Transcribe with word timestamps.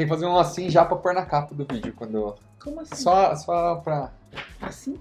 Tem 0.00 0.06
que 0.06 0.14
fazer 0.14 0.24
um 0.24 0.38
assim 0.38 0.70
já 0.70 0.82
pra 0.82 0.96
pôr 0.96 1.12
na 1.12 1.26
capa 1.26 1.54
do 1.54 1.66
vídeo. 1.70 1.92
quando 1.94 2.34
Como 2.58 2.80
assim? 2.80 2.94
Só, 2.94 3.36
só 3.36 3.74
pra. 3.84 4.10
Assim? 4.62 4.98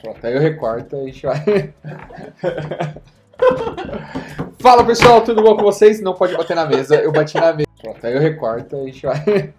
Pronto, 0.00 0.26
aí 0.26 0.34
eu 0.34 0.40
recorto 0.40 0.96
e 0.96 1.00
a 1.00 1.04
gente 1.04 1.26
vai. 1.26 1.74
Fala 4.58 4.82
pessoal, 4.86 5.20
tudo 5.20 5.42
bom 5.42 5.54
com 5.54 5.64
vocês? 5.64 6.00
Não 6.00 6.14
pode 6.14 6.34
bater 6.34 6.56
na 6.56 6.64
mesa, 6.64 6.96
eu 6.96 7.12
bati 7.12 7.38
na 7.38 7.52
mesa. 7.52 7.68
Pronto, 7.78 8.06
aí 8.06 8.14
eu 8.14 8.20
recorto 8.22 8.74
e 8.74 8.80
a 8.80 8.84
gente 8.86 9.04
vai. 9.04 9.52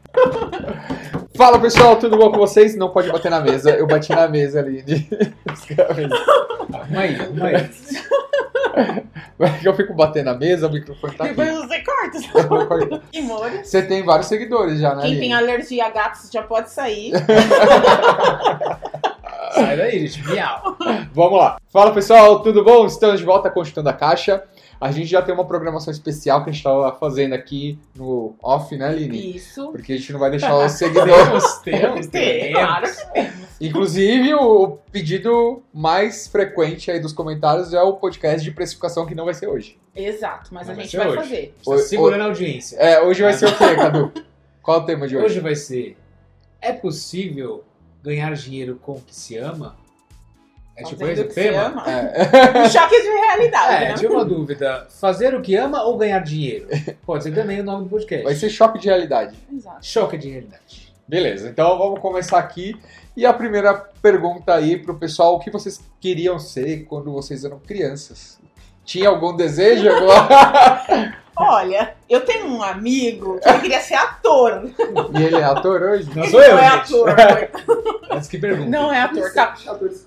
Fala 1.38 1.60
pessoal, 1.60 1.98
tudo 1.98 2.18
bom 2.18 2.32
com 2.32 2.40
vocês? 2.40 2.76
Não 2.76 2.90
pode 2.90 3.12
bater 3.12 3.30
na 3.30 3.42
mesa, 3.42 3.70
eu 3.70 3.86
bati 3.86 4.10
na 4.10 4.28
mesa 4.28 4.60
ali. 4.60 4.82
De... 4.82 5.08
Aí. 6.98 7.16
Vai 9.38 9.60
que 9.60 9.68
eu 9.68 9.76
fico 9.76 9.94
batendo 9.94 10.26
na 10.26 10.34
mesa, 10.34 10.68
o 10.68 10.72
microfone 10.72 11.14
tá 11.16 11.26
aqui. 11.26 11.36
Você 12.12 12.28
corta. 12.28 12.40
Eu 12.40 12.48
vou 12.50 12.68
cortar. 12.68 13.02
E 13.14 13.22
molha. 13.22 13.64
Você 13.64 13.82
tem 13.82 14.04
vários 14.04 14.28
seguidores 14.28 14.80
já, 14.80 14.96
né? 14.96 15.02
Quem 15.02 15.12
Aline? 15.12 15.20
tem 15.22 15.34
alergia 15.34 15.86
a 15.86 15.90
gatos 15.90 16.30
já 16.32 16.44
pode 16.44 16.70
sair. 16.72 17.12
Sai 19.54 19.78
daí, 19.78 20.08
gente. 20.08 20.28
Miau. 20.28 20.78
Vamos 21.14 21.40
lá. 21.40 21.58
Fala 21.70 21.92
pessoal, 21.94 22.42
tudo 22.42 22.64
bom? 22.64 22.86
Estamos 22.86 23.20
de 23.20 23.26
volta 23.26 23.50
com 23.50 23.64
Chutando 23.64 23.90
a 23.90 23.94
Caixa. 23.94 24.44
A 24.80 24.92
gente 24.92 25.08
já 25.08 25.22
tem 25.24 25.34
uma 25.34 25.46
programação 25.46 25.92
especial 25.92 26.44
que 26.44 26.50
a 26.50 26.54
gente 26.54 26.60
estava 26.60 26.92
fazendo 27.00 27.34
aqui 27.34 27.80
no 27.96 28.36
off, 28.44 28.76
né, 28.78 28.88
Aline? 28.88 29.36
Isso. 29.36 29.72
Porque 29.72 29.94
a 29.94 29.98
gente 29.98 30.14
não 30.14 30.20
vai 30.20 30.30
deixar 30.30 30.54
os 30.64 30.72
seguidores. 30.74 31.16
Temos, 31.64 31.64
temos, 31.64 32.08
Tem, 32.08 32.40
temos. 32.42 32.60
claro 32.60 32.86
que 32.86 33.14
temos. 33.14 33.47
Inclusive, 33.60 34.34
o 34.36 34.78
pedido 34.92 35.64
mais 35.74 36.28
frequente 36.28 36.92
aí 36.92 37.00
dos 37.00 37.12
comentários 37.14 37.74
é 37.74 37.82
o 37.82 37.94
podcast 37.94 38.44
de 38.44 38.52
precificação 38.52 39.06
que 39.06 39.16
não 39.16 39.26
vai 39.26 39.34
ser 39.34 39.48
hoje. 39.48 39.80
Exato, 39.96 40.54
mas 40.54 40.68
Não 40.68 40.74
a 40.74 40.76
vai 40.76 40.86
gente 40.86 40.98
vai 40.98 41.08
hoje. 41.08 41.18
fazer. 41.18 41.56
Está 41.60 41.78
segurando 41.80 42.22
a 42.22 42.26
audiência. 42.26 42.78
É, 42.78 43.02
hoje 43.02 43.24
vai 43.24 43.34
ser 43.34 43.48
o 43.48 43.58
quê, 43.58 43.76
Cadu? 43.76 44.12
Qual 44.62 44.80
é 44.80 44.84
o 44.84 44.86
tema 44.86 45.08
de 45.08 45.16
hoje? 45.18 45.26
Hoje 45.26 45.40
vai 45.40 45.56
ser: 45.56 45.98
é 46.62 46.72
possível 46.72 47.64
ganhar 48.04 48.32
dinheiro 48.36 48.80
com 48.82 48.94
o 48.94 49.02
que 49.02 49.16
se 49.16 49.38
ama? 49.38 49.76
É 50.76 50.84
tipo 50.84 51.08
esse 51.08 51.22
o 51.22 51.28
tema? 51.30 51.84
É. 51.90 52.62
Um 52.64 52.70
choque 52.70 53.02
de 53.02 53.08
realidade, 53.08 53.84
É, 53.86 53.88
né? 53.90 53.94
tinha 53.96 54.12
uma 54.12 54.24
dúvida. 54.24 54.86
Fazer 54.92 55.34
o 55.34 55.42
que 55.42 55.56
ama 55.56 55.82
ou 55.84 55.98
ganhar 55.98 56.20
dinheiro? 56.20 56.68
Pode 57.04 57.24
ser 57.24 57.34
também 57.34 57.60
o 57.62 57.64
nome 57.64 57.86
do 57.86 57.90
podcast. 57.90 58.24
Vai 58.24 58.36
ser 58.36 58.50
choque 58.52 58.78
de 58.78 58.88
realidade. 58.88 59.36
Exato. 59.52 59.84
Choque 59.84 60.16
de 60.20 60.30
realidade. 60.30 60.87
Beleza, 61.08 61.50
então 61.50 61.78
vamos 61.78 62.00
começar 62.00 62.38
aqui. 62.38 62.76
E 63.16 63.26
a 63.26 63.34
primeira 63.34 63.74
pergunta 64.02 64.54
aí 64.54 64.78
pro 64.78 64.98
pessoal, 64.98 65.36
o 65.36 65.40
que 65.40 65.50
vocês 65.50 65.80
queriam 66.02 66.38
ser 66.38 66.84
quando 66.84 67.12
vocês 67.12 67.46
eram 67.46 67.60
crianças? 67.60 68.38
Tinha 68.84 69.10
algum 69.10 69.36
desejo 69.36 69.90
agora? 69.90 71.18
Olha, 71.40 71.94
eu 72.10 72.22
tenho 72.22 72.48
um 72.48 72.64
amigo 72.64 73.40
que 73.40 73.48
ele 73.50 73.60
queria 73.60 73.80
ser 73.80 73.94
ator. 73.96 74.64
e 75.18 75.24
ele 75.24 75.36
é 75.36 75.44
ator 75.44 75.82
hoje? 75.82 76.10
Não 76.16 76.24
sou 76.26 76.42
eu, 76.42 76.56
não 76.56 76.64
é 76.64 76.72
gente. 76.72 76.96
ator. 76.96 77.16
Antes 78.10 78.28
que 78.28 78.38
pergunta. 78.38 78.70
Não 78.70 78.92
é 78.92 79.02
ator. 79.02 79.32
Tá, 79.34 79.54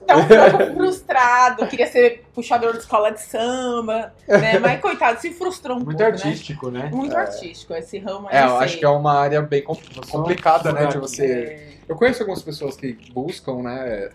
tá 0.06 0.16
um 0.16 0.26
pouco 0.26 0.74
frustrado. 0.74 1.66
Queria 1.66 1.86
ser 1.86 2.24
puxador 2.34 2.72
de 2.72 2.78
escola 2.78 3.10
de 3.12 3.20
samba. 3.20 4.12
Né? 4.26 4.58
Mas, 4.60 4.80
coitado, 4.80 5.20
se 5.20 5.30
frustrou 5.32 5.76
um 5.76 5.80
Muito 5.84 5.98
pouco, 5.98 6.12
artístico, 6.12 6.70
né? 6.70 6.84
né? 6.84 6.90
Muito 6.92 7.14
É. 7.16 7.20
artístico. 7.20 7.74
Esse 7.74 7.98
ramo 7.98 8.26
aí, 8.28 8.36
É, 8.36 8.44
eu 8.44 8.48
sei. 8.48 8.58
acho 8.58 8.78
que 8.78 8.84
é 8.84 8.88
uma 8.88 9.12
área 9.18 9.40
bem 9.42 9.62
com- 9.62 9.76
complicada, 10.10 10.72
né, 10.72 10.86
de 10.86 10.96
É. 10.96 11.00
você... 11.00 11.26
É. 11.26 11.70
Eu 11.88 11.96
conheço 11.96 12.22
algumas 12.22 12.42
pessoas 12.42 12.76
que 12.76 12.96
buscam, 13.12 13.62
né, 13.62 14.10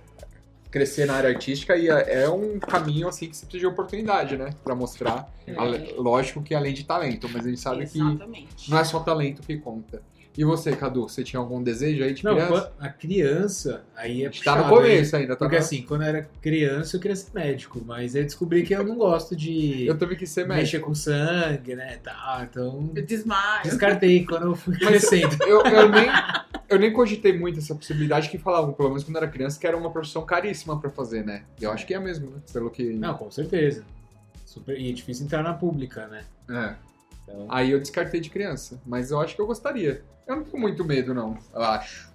crescer 0.76 1.06
na 1.06 1.14
área 1.14 1.30
artística 1.30 1.78
e 1.78 1.88
é 1.90 2.23
é 2.23 2.30
um 2.30 2.59
caminho, 2.59 3.08
assim, 3.08 3.30
que 3.30 3.38
você 3.38 3.45
precisa 3.45 3.59
de 3.62 3.66
oportunidade, 3.66 4.36
né, 4.36 4.50
pra 4.62 4.76
mostrar. 4.76 5.32
É. 5.48 5.54
Lógico 5.98 6.44
que 6.44 6.54
além 6.54 6.73
de 6.73 6.84
talento, 6.84 7.30
mas 7.32 7.45
a 7.45 7.50
gente 7.50 7.62
sabe 7.62 7.86
que 7.88 7.98
Exatamente. 7.98 8.70
não 8.70 8.78
é 8.78 8.84
só 8.84 9.00
talento 9.00 9.42
que 9.42 9.56
conta. 9.58 10.02
E 10.38 10.44
você, 10.44 10.76
Cadu, 10.76 11.04
você 11.08 11.23
tinha 11.23 11.40
algum 11.40 11.64
desejo 11.64 12.04
aí 12.04 12.14
de 12.14 12.22
Não, 12.26 12.33
criança? 12.36 12.73
a 12.77 12.89
criança, 12.89 13.86
aí 13.95 14.22
é 14.22 14.26
gente 14.26 14.44
tá 14.44 14.52
no 14.58 14.64
puxado, 14.64 14.76
começo 14.82 15.16
hein? 15.16 15.22
ainda, 15.22 15.33
tá? 15.38 15.45
Porque 15.45 15.55
na- 15.55 15.61
assim, 15.61 15.82
quando 15.83 16.02
eu 16.02 16.08
era 16.10 16.30
criança 16.42 16.98
eu 16.98 16.99
queria 16.99 17.16
ser 17.16 17.30
médico, 17.33 17.82
mas 17.86 18.14
aí 18.16 18.22
eu 18.22 18.26
descobri 18.26 18.64
que 18.64 18.76
eu 18.76 18.83
não 18.83 18.98
gosto 18.98 19.33
de 19.33 19.86
Eu 19.88 19.98
também 19.98 20.17
quis 20.17 20.30
ser 20.30 20.42
médico. 20.42 20.60
mexer 20.60 20.80
com 20.80 20.94
sangue, 20.94 21.73
né, 21.76 21.99
tá, 22.04 22.45
então 22.52 22.92
Eu 22.94 23.05
desmaio. 23.05 23.64
descartei 23.64 24.26
quando 24.26 24.48
eu 24.48 24.55
fui 24.58 24.78
crescendo. 24.78 25.38
Eu, 25.48 25.61
eu 25.61 25.89
nem, 25.89 26.08
eu 26.70 26.80
nem 26.80 26.92
cogitei 26.92 27.37
muito 27.37 27.59
essa 27.59 27.76
possibilidade 27.76 28.30
que 28.30 28.37
falavam, 28.37 28.73
pelo 28.73 28.89
menos 28.89 29.03
quando 29.03 29.15
eu 29.15 29.23
era 29.23 29.31
criança, 29.31 29.59
que 29.59 29.67
era 29.67 29.77
uma 29.77 29.92
profissão 29.92 30.26
caríssima 30.26 30.80
pra 30.80 30.89
fazer, 30.89 31.26
né? 31.26 31.43
E 31.59 31.64
eu 31.64 31.71
acho 31.71 31.86
que 31.86 31.93
é 31.93 31.99
mesmo, 31.99 32.30
né? 32.31 32.42
Pelo 32.52 32.70
que. 32.70 32.93
Não, 32.93 33.15
com 33.15 33.30
certeza. 33.31 33.83
Super, 34.45 34.80
e 34.80 34.89
é 34.89 34.93
difícil 34.93 35.25
entrar 35.25 35.43
na 35.43 35.54
pública, 35.54 36.08
né? 36.08 36.25
É. 36.49 36.75
Então, 37.23 37.48
Aí 37.49 37.71
eu 37.71 37.80
descartei 37.80 38.20
de 38.20 38.30
criança. 38.30 38.80
Mas 38.86 39.11
eu 39.11 39.20
acho 39.20 39.36
que 39.36 39.42
eu 39.42 39.48
gostaria. 39.48 40.04
Eu 40.27 40.37
não 40.37 40.43
com 40.43 40.58
muito 40.58 40.83
medo, 40.83 41.14
não, 41.14 41.37
eu 41.54 41.61
acho. 41.61 42.11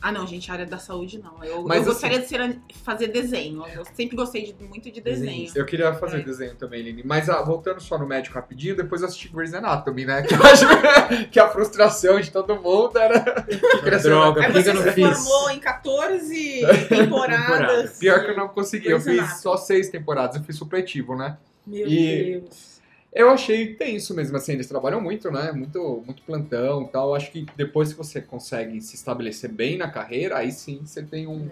Ah, 0.00 0.12
não, 0.12 0.24
gente, 0.28 0.48
a 0.48 0.54
área 0.54 0.64
da 0.66 0.78
saúde 0.78 1.18
não. 1.18 1.42
Eu, 1.42 1.62
Mas, 1.64 1.78
eu 1.84 1.92
gostaria 1.92 2.20
de 2.20 2.28
ser, 2.28 2.60
fazer 2.84 3.08
desenho. 3.08 3.64
Eu 3.66 3.84
sempre 3.94 4.16
gostei 4.16 4.52
de- 4.52 4.64
muito 4.64 4.90
de 4.92 5.00
desenho. 5.00 5.50
Eu 5.54 5.66
queria 5.66 5.92
fazer 5.94 6.18
É. 6.18 6.22
desenho 6.22 6.54
também, 6.54 6.82
Lini. 6.82 7.02
Mas 7.04 7.28
ah, 7.28 7.42
voltando 7.42 7.80
só 7.80 7.98
no 7.98 8.06
médico 8.06 8.36
rapidinho, 8.36 8.76
depois 8.76 9.00
eu 9.02 9.08
assisti 9.08 9.28
Grey's 9.28 9.52
Anatomy, 9.54 10.04
né? 10.04 10.22
Que 10.28 10.34
eu 10.34 10.42
acho 10.44 11.28
que 11.30 11.40
a 11.40 11.48
frustração 11.48 12.20
de 12.20 12.30
todo 12.30 12.54
mundo 12.54 12.96
era 12.96 13.42
que 13.42 13.90
droga, 13.98 14.42
por 14.44 14.62
que 14.62 14.68
eu 14.68 14.74
não 14.74 14.82
se 14.84 14.92
fiz? 14.92 15.18
formou 15.18 15.50
em 15.50 15.58
14 15.58 16.60
temporadas. 16.88 17.98
Pior 17.98 18.24
que 18.24 18.30
eu 18.30 18.36
não 18.36 18.48
consegui. 18.48 18.88
Eu 18.90 19.00
fiz 19.00 19.18
Anatomy. 19.18 19.40
só 19.40 19.56
seis 19.56 19.88
temporadas, 19.88 20.36
eu 20.36 20.42
fiz 20.44 20.56
supletivo, 20.56 21.16
né? 21.16 21.36
Meu 21.66 21.86
E- 21.88 22.40
Deus. 22.40 22.77
Eu 23.12 23.30
achei 23.30 23.74
tenso 23.74 24.14
mesmo, 24.14 24.36
assim, 24.36 24.52
eles 24.52 24.66
trabalham 24.66 25.00
muito, 25.00 25.30
né? 25.30 25.50
Muito, 25.52 26.02
muito 26.04 26.22
plantão 26.22 26.82
e 26.82 26.88
tal. 26.88 27.14
Acho 27.14 27.30
que 27.32 27.46
depois 27.56 27.90
que 27.92 27.98
você 27.98 28.20
consegue 28.20 28.80
se 28.80 28.94
estabelecer 28.96 29.50
bem 29.50 29.76
na 29.78 29.90
carreira, 29.90 30.36
aí 30.38 30.52
sim 30.52 30.82
você 30.84 31.02
tem 31.02 31.26
um. 31.26 31.48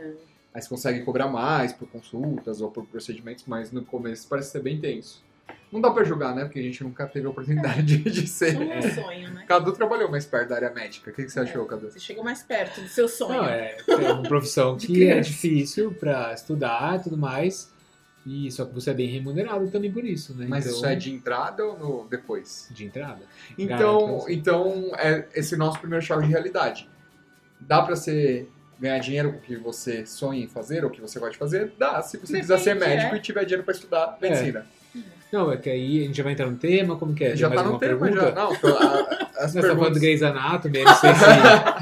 Aí 0.55 0.63
você 0.63 0.69
consegue 0.69 1.01
cobrar 1.01 1.29
mais 1.29 1.73
por 1.73 1.89
consultas 1.89 2.61
ou 2.61 2.71
por 2.71 2.85
procedimentos, 2.87 3.45
mas 3.47 3.73
no 3.73 3.85
começo 3.85 4.27
parece 4.29 4.51
ser 4.53 4.63
bem 4.63 4.79
tenso. 4.81 5.25
Não 5.73 5.81
dá 5.81 5.91
pra 5.91 6.05
julgar, 6.05 6.35
né? 6.35 6.45
Porque 6.45 6.59
a 6.61 6.63
gente 6.63 6.83
nunca 6.85 7.07
teve 7.07 7.27
a 7.27 7.31
oportunidade 7.31 7.99
de 8.05 8.27
ser. 8.27 8.55
É 8.61 8.79
um 8.79 8.83
sonho, 8.95 9.31
né? 9.33 9.45
Cadu 9.49 9.73
trabalhou 9.73 10.11
mais 10.11 10.25
perto 10.25 10.49
da 10.51 10.57
área 10.57 10.71
médica. 10.71 11.11
O 11.11 11.15
que, 11.15 11.25
que 11.25 11.31
você 11.31 11.41
É. 11.41 11.43
achou, 11.43 11.65
Cadu? 11.67 11.91
Você 11.91 11.99
chegou 11.99 12.23
mais 12.23 12.43
perto 12.43 12.81
do 12.81 12.89
seu 12.89 13.09
sonho. 13.09 13.35
não, 13.43 13.49
é, 13.49 13.77
é 13.89 14.13
uma 14.13 14.23
profissão 14.23 14.77
que 14.79 15.09
é 15.09 15.21
difícil 15.21 15.93
pra 15.93 16.33
estudar 16.33 17.01
e 17.01 17.03
tudo 17.03 17.17
mais. 17.17 17.75
E 18.27 18.51
só 18.51 18.65
que 18.65 18.75
você 18.75 18.91
é 18.91 18.95
bem 18.95 19.07
remunerado 19.09 19.69
também 19.71 19.93
por 19.93 20.05
isso, 20.05 20.35
né? 20.35 20.47
Mas 20.49 20.65
então, 20.67 20.77
isso 20.77 20.87
é 20.87 20.97
de 20.97 21.13
entrada 21.13 21.65
ou 21.65 21.79
no, 21.79 22.09
depois? 22.11 22.67
de 22.73 22.85
entrada. 22.85 23.21
Então, 23.57 24.25
então 24.29 24.91
é 24.99 25.27
esse 25.35 25.57
nosso 25.57 25.79
primeiro 25.79 26.05
choque 26.05 26.25
de 26.27 26.31
realidade. 26.33 26.89
Dá 27.61 27.81
pra 27.83 27.95
você 27.95 28.49
ganhar 28.81 28.99
dinheiro 28.99 29.33
com 29.33 29.39
o 29.39 29.41
que 29.43 29.57
você 29.57 30.05
sonha 30.05 30.43
em 30.45 30.49
fazer 30.49 30.83
ou 30.85 30.91
o 30.91 30.93
que 30.93 31.01
você 31.01 31.19
gosta 31.21 31.33
de 31.35 31.39
fazer? 31.39 31.73
Dá, 31.79 32.03
se 32.03 32.17
você 32.19 32.41
quiser 32.41 32.59
ser 32.59 32.75
Depende, 32.75 32.97
médico 32.97 33.15
é. 33.15 33.19
e 33.19 33.21
tiver 33.23 33.45
dinheiro 33.45 33.63
pra 33.63 33.73
estudar 33.73 34.19
medicina. 34.21 34.67
Não, 35.33 35.51
é 35.53 35.57
que 35.57 35.69
aí 35.71 36.01
a 36.01 36.07
gente 36.07 36.17
já 36.17 36.23
vai 36.25 36.33
entrar 36.33 36.47
no 36.51 36.57
tema, 36.57 36.97
como 36.97 37.15
que 37.15 37.25
é? 37.25 37.37
Já 37.37 37.49
tá 37.51 37.63
no 37.63 37.79
tema, 37.79 37.99
pergunta? 38.07 38.27
já. 38.27 38.33
Não, 38.33 38.55
tô- 38.57 38.69
a- 38.69 39.29
as 39.39 39.55
Nós 39.55 39.65
tá 39.67 39.75
falando 39.75 39.75
do 39.75 39.77
perguntas... 39.77 39.99
Grey's 39.99 40.23
Anatomy, 40.23 40.83
não 40.85 40.95
sei 40.95 41.11
se, 41.15 41.21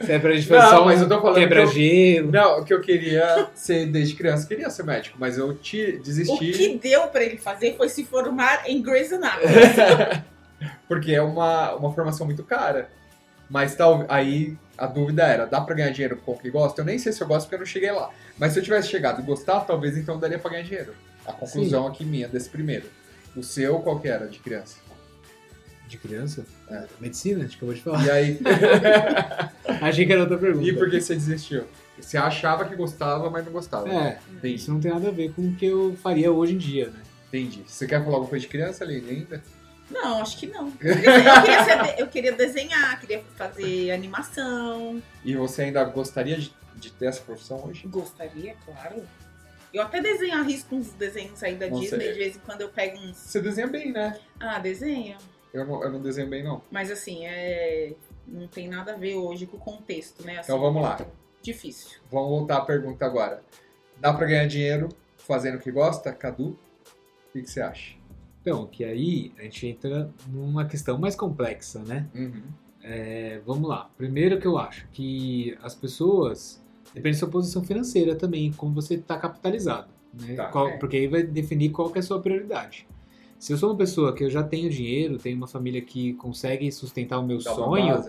se 0.00 0.12
é 0.12 0.18
pra 0.18 0.32
gente 0.32 0.46
fazer 0.46 0.62
Não, 0.62 0.70
só 0.78 0.84
mas 0.84 1.00
eu 1.00 1.08
tô 1.08 1.20
falando 1.20 1.34
que 1.36 1.40
eu- 1.42 1.48
quebra-gelo. 1.48 2.30
Não, 2.32 2.60
o 2.60 2.64
que 2.64 2.72
eu 2.74 2.80
queria 2.80 3.48
ser 3.54 3.86
desde 3.86 4.14
criança, 4.14 4.44
eu 4.44 4.48
queria 4.48 4.70
ser 4.70 4.84
médico, 4.84 5.16
mas 5.18 5.36
eu 5.38 5.54
te 5.54 5.96
O 5.98 6.02
desisti. 6.02 6.52
que 6.52 6.78
deu 6.78 7.08
pra 7.08 7.22
ele 7.24 7.36
fazer 7.36 7.76
foi 7.76 7.88
se 7.88 8.04
formar 8.04 8.62
em 8.68 8.80
Grey's 8.82 9.12
Anatomy. 9.12 9.52
Porque 10.88 11.12
é 11.12 11.22
uma, 11.22 11.74
uma 11.74 11.92
formação 11.92 12.26
muito 12.26 12.42
cara. 12.42 12.88
Mas 13.50 13.74
tal, 13.74 14.04
aí 14.08 14.56
a 14.76 14.86
dúvida 14.86 15.22
era, 15.24 15.46
dá 15.46 15.60
pra 15.60 15.74
ganhar 15.74 15.90
dinheiro 15.90 16.16
com 16.24 16.32
o 16.32 16.38
que 16.38 16.50
gosta? 16.50 16.80
Eu 16.82 16.84
nem 16.84 16.98
sei 16.98 17.12
se 17.12 17.22
eu 17.22 17.26
gosto 17.26 17.44
porque 17.46 17.54
eu 17.56 17.60
não 17.60 17.66
cheguei 17.66 17.90
lá. 17.90 18.10
Mas 18.38 18.52
se 18.52 18.58
eu 18.58 18.62
tivesse 18.62 18.88
chegado 18.88 19.20
e 19.20 19.24
gostar, 19.24 19.60
talvez 19.60 19.96
então 19.96 20.18
daria 20.18 20.38
pra 20.38 20.50
ganhar 20.50 20.62
dinheiro. 20.64 20.94
A 21.26 21.32
conclusão 21.32 21.86
aqui 21.86 22.04
minha 22.04 22.28
desse 22.28 22.48
primeiro. 22.48 22.86
O 23.36 23.42
seu 23.42 23.78
qual 23.80 23.98
que 24.00 24.08
era 24.08 24.26
de 24.26 24.38
criança? 24.38 24.76
De 25.88 25.96
criança? 25.96 26.44
É. 26.70 26.84
Medicina, 27.00 27.38
a 27.40 27.42
gente 27.44 27.56
acabou 27.56 27.74
de 27.74 27.80
falar. 27.80 28.04
E 28.04 28.10
aí, 28.10 28.38
Achei 29.80 30.04
que 30.06 30.12
era 30.12 30.20
outra 30.22 30.36
pergunta. 30.36 30.66
e 30.68 30.72
por 30.76 30.90
que 30.90 31.00
você 31.00 31.14
desistiu? 31.14 31.64
Você 31.98 32.16
achava 32.16 32.64
que 32.66 32.76
gostava, 32.76 33.28
mas 33.30 33.44
não 33.44 33.52
gostava. 33.52 33.88
É, 33.88 34.18
Entendi. 34.30 34.54
isso 34.54 34.70
não 34.72 34.80
tem 34.80 34.92
nada 34.92 35.08
a 35.08 35.10
ver 35.10 35.32
com 35.32 35.42
o 35.48 35.54
que 35.56 35.66
eu 35.66 35.96
faria 36.02 36.30
hoje 36.30 36.54
em 36.54 36.58
dia, 36.58 36.88
né? 36.90 37.00
Entendi. 37.28 37.62
Você 37.66 37.86
quer 37.86 38.00
falar 38.04 38.16
alguma 38.16 38.28
coisa 38.30 38.42
de 38.42 38.48
criança, 38.48 38.84
Aline, 38.84 39.10
ainda? 39.10 39.42
Não, 39.90 40.20
acho 40.20 40.36
que 40.38 40.46
não. 40.46 40.68
Eu 40.80 40.94
queria, 40.96 41.64
ser 41.64 41.94
eu 42.00 42.06
queria 42.08 42.32
desenhar, 42.32 43.00
queria 43.00 43.24
fazer 43.36 43.90
animação. 43.90 45.02
E 45.24 45.34
você 45.34 45.62
ainda 45.62 45.82
gostaria 45.84 46.36
de, 46.36 46.52
de 46.76 46.92
ter 46.92 47.06
essa 47.06 47.22
profissão 47.22 47.64
hoje? 47.66 47.86
Gostaria, 47.88 48.54
claro. 48.64 49.02
Eu 49.72 49.82
até 49.82 50.00
desenho, 50.00 50.34
arrisco 50.38 50.76
uns 50.76 50.90
desenhos 50.92 51.42
aí 51.42 51.54
da 51.56 51.68
Não 51.68 51.80
Disney, 51.80 51.98
sei. 51.98 52.12
de 52.12 52.18
vez 52.18 52.36
em 52.36 52.40
quando 52.40 52.60
eu 52.60 52.68
pego 52.68 52.98
uns. 52.98 53.16
Você 53.16 53.40
desenha 53.40 53.66
bem, 53.66 53.90
né? 53.92 54.18
Ah, 54.38 54.58
desenho. 54.58 55.16
Eu 55.52 55.66
não, 55.66 55.82
eu 55.82 55.90
não 55.90 56.00
desenho 56.02 56.28
bem, 56.28 56.42
não. 56.42 56.62
Mas 56.70 56.90
assim, 56.90 57.24
é. 57.26 57.94
Não 58.26 58.46
tem 58.46 58.68
nada 58.68 58.92
a 58.92 58.96
ver 58.96 59.14
hoje 59.14 59.46
com 59.46 59.56
o 59.56 59.60
contexto, 59.60 60.22
né? 60.24 60.38
Assim, 60.38 60.52
Então 60.52 60.60
vamos 60.60 60.82
lá. 60.82 61.00
Difícil. 61.40 61.98
Vamos 62.10 62.28
voltar 62.28 62.58
à 62.58 62.60
pergunta 62.60 63.06
agora. 63.06 63.42
Dá 63.98 64.12
pra 64.12 64.26
ganhar 64.26 64.46
dinheiro 64.46 64.88
fazendo 65.16 65.56
o 65.56 65.58
que 65.60 65.70
gosta? 65.72 66.12
Cadu? 66.12 66.48
O 66.50 67.32
que, 67.32 67.42
que 67.42 67.50
você 67.50 67.60
acha? 67.62 67.96
Então, 68.42 68.66
que 68.66 68.84
aí 68.84 69.32
a 69.38 69.42
gente 69.42 69.66
entra 69.66 70.10
numa 70.28 70.66
questão 70.66 70.98
mais 70.98 71.16
complexa, 71.16 71.78
né? 71.80 72.06
Uhum. 72.14 72.42
É, 72.82 73.40
vamos 73.46 73.68
lá. 73.68 73.90
Primeiro 73.96 74.38
que 74.38 74.46
eu 74.46 74.58
acho 74.58 74.86
que 74.92 75.56
as 75.62 75.74
pessoas. 75.74 76.62
Depende 76.94 77.16
da 77.16 77.20
sua 77.20 77.28
posição 77.30 77.62
financeira 77.62 78.14
também, 78.14 78.52
como 78.52 78.74
você 78.74 78.94
está 78.94 79.18
capitalizado. 79.18 79.88
Né? 80.12 80.34
Tá. 80.34 80.46
Qual- 80.48 80.68
É. 80.68 80.76
Porque 80.78 80.96
aí 80.96 81.06
vai 81.06 81.22
definir 81.22 81.70
qual 81.70 81.90
que 81.90 81.98
é 81.98 82.00
a 82.00 82.02
sua 82.02 82.20
prioridade. 82.20 82.86
Se 83.38 83.52
eu 83.52 83.56
sou 83.56 83.70
uma 83.70 83.76
pessoa 83.76 84.12
que 84.14 84.24
eu 84.24 84.30
já 84.30 84.42
tenho 84.42 84.68
dinheiro, 84.68 85.16
tenho 85.16 85.36
uma 85.36 85.46
família 85.46 85.80
que 85.80 86.12
consegue 86.14 86.70
sustentar 86.72 87.18
o 87.18 87.22
meu 87.26 87.38
Dá 87.38 87.54
sonho, 87.54 88.04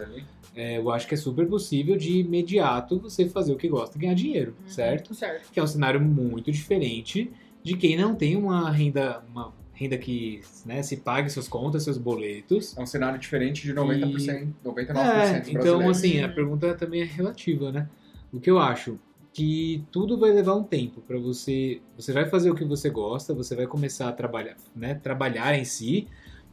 é, 0.55 0.77
eu 0.77 0.89
acho 0.89 1.07
que 1.07 1.13
é 1.13 1.17
super 1.17 1.47
possível 1.47 1.95
de 1.95 2.19
imediato 2.19 2.99
você 2.99 3.29
fazer 3.29 3.53
o 3.53 3.55
que 3.55 3.67
gosta 3.67 3.97
e 3.97 4.01
ganhar 4.01 4.15
dinheiro, 4.15 4.55
Uhum. 4.59 4.67
certo? 4.67 5.13
Certo. 5.13 5.51
Que 5.51 5.59
é 5.59 5.63
um 5.63 5.67
cenário 5.67 6.01
muito 6.01 6.51
diferente 6.51 7.31
de 7.61 7.77
quem 7.77 7.95
não 7.95 8.15
tem 8.15 8.35
uma 8.35 8.71
renda, 8.71 9.21
uma 9.29 9.53
renda 9.73 9.97
que 9.97 10.41
né, 10.65 10.81
se 10.81 10.97
pague 10.97 11.29
suas 11.29 11.47
contas, 11.47 11.83
seus 11.83 11.97
boletos. 11.97 12.75
É 12.75 12.81
um 12.81 12.85
cenário 12.85 13.19
diferente 13.19 13.61
de 13.61 13.73
90%, 13.73 14.47
99% 14.65 15.47
É, 15.47 15.51
então, 15.51 15.89
assim, 15.89 16.21
a 16.21 16.27
Uhum. 16.27 16.33
pergunta 16.33 16.73
também 16.73 17.01
é 17.01 17.05
relativa, 17.05 17.71
né? 17.71 17.87
O 18.33 18.39
que 18.39 18.49
eu 18.49 18.57
acho 18.59 18.99
que 19.33 19.83
tudo 19.91 20.17
vai 20.17 20.31
levar 20.31 20.55
um 20.55 20.63
tempo 20.63 21.01
para 21.01 21.17
você. 21.17 21.81
Você 21.95 22.11
vai 22.11 22.27
fazer 22.29 22.49
o 22.49 22.55
que 22.55 22.65
você 22.65 22.89
gosta, 22.89 23.33
você 23.33 23.55
vai 23.55 23.67
começar 23.67 24.09
a 24.09 24.13
trabalhar, 24.13 24.55
né? 24.75 24.95
Trabalhar 24.95 25.57
em 25.57 25.63
si, 25.63 26.07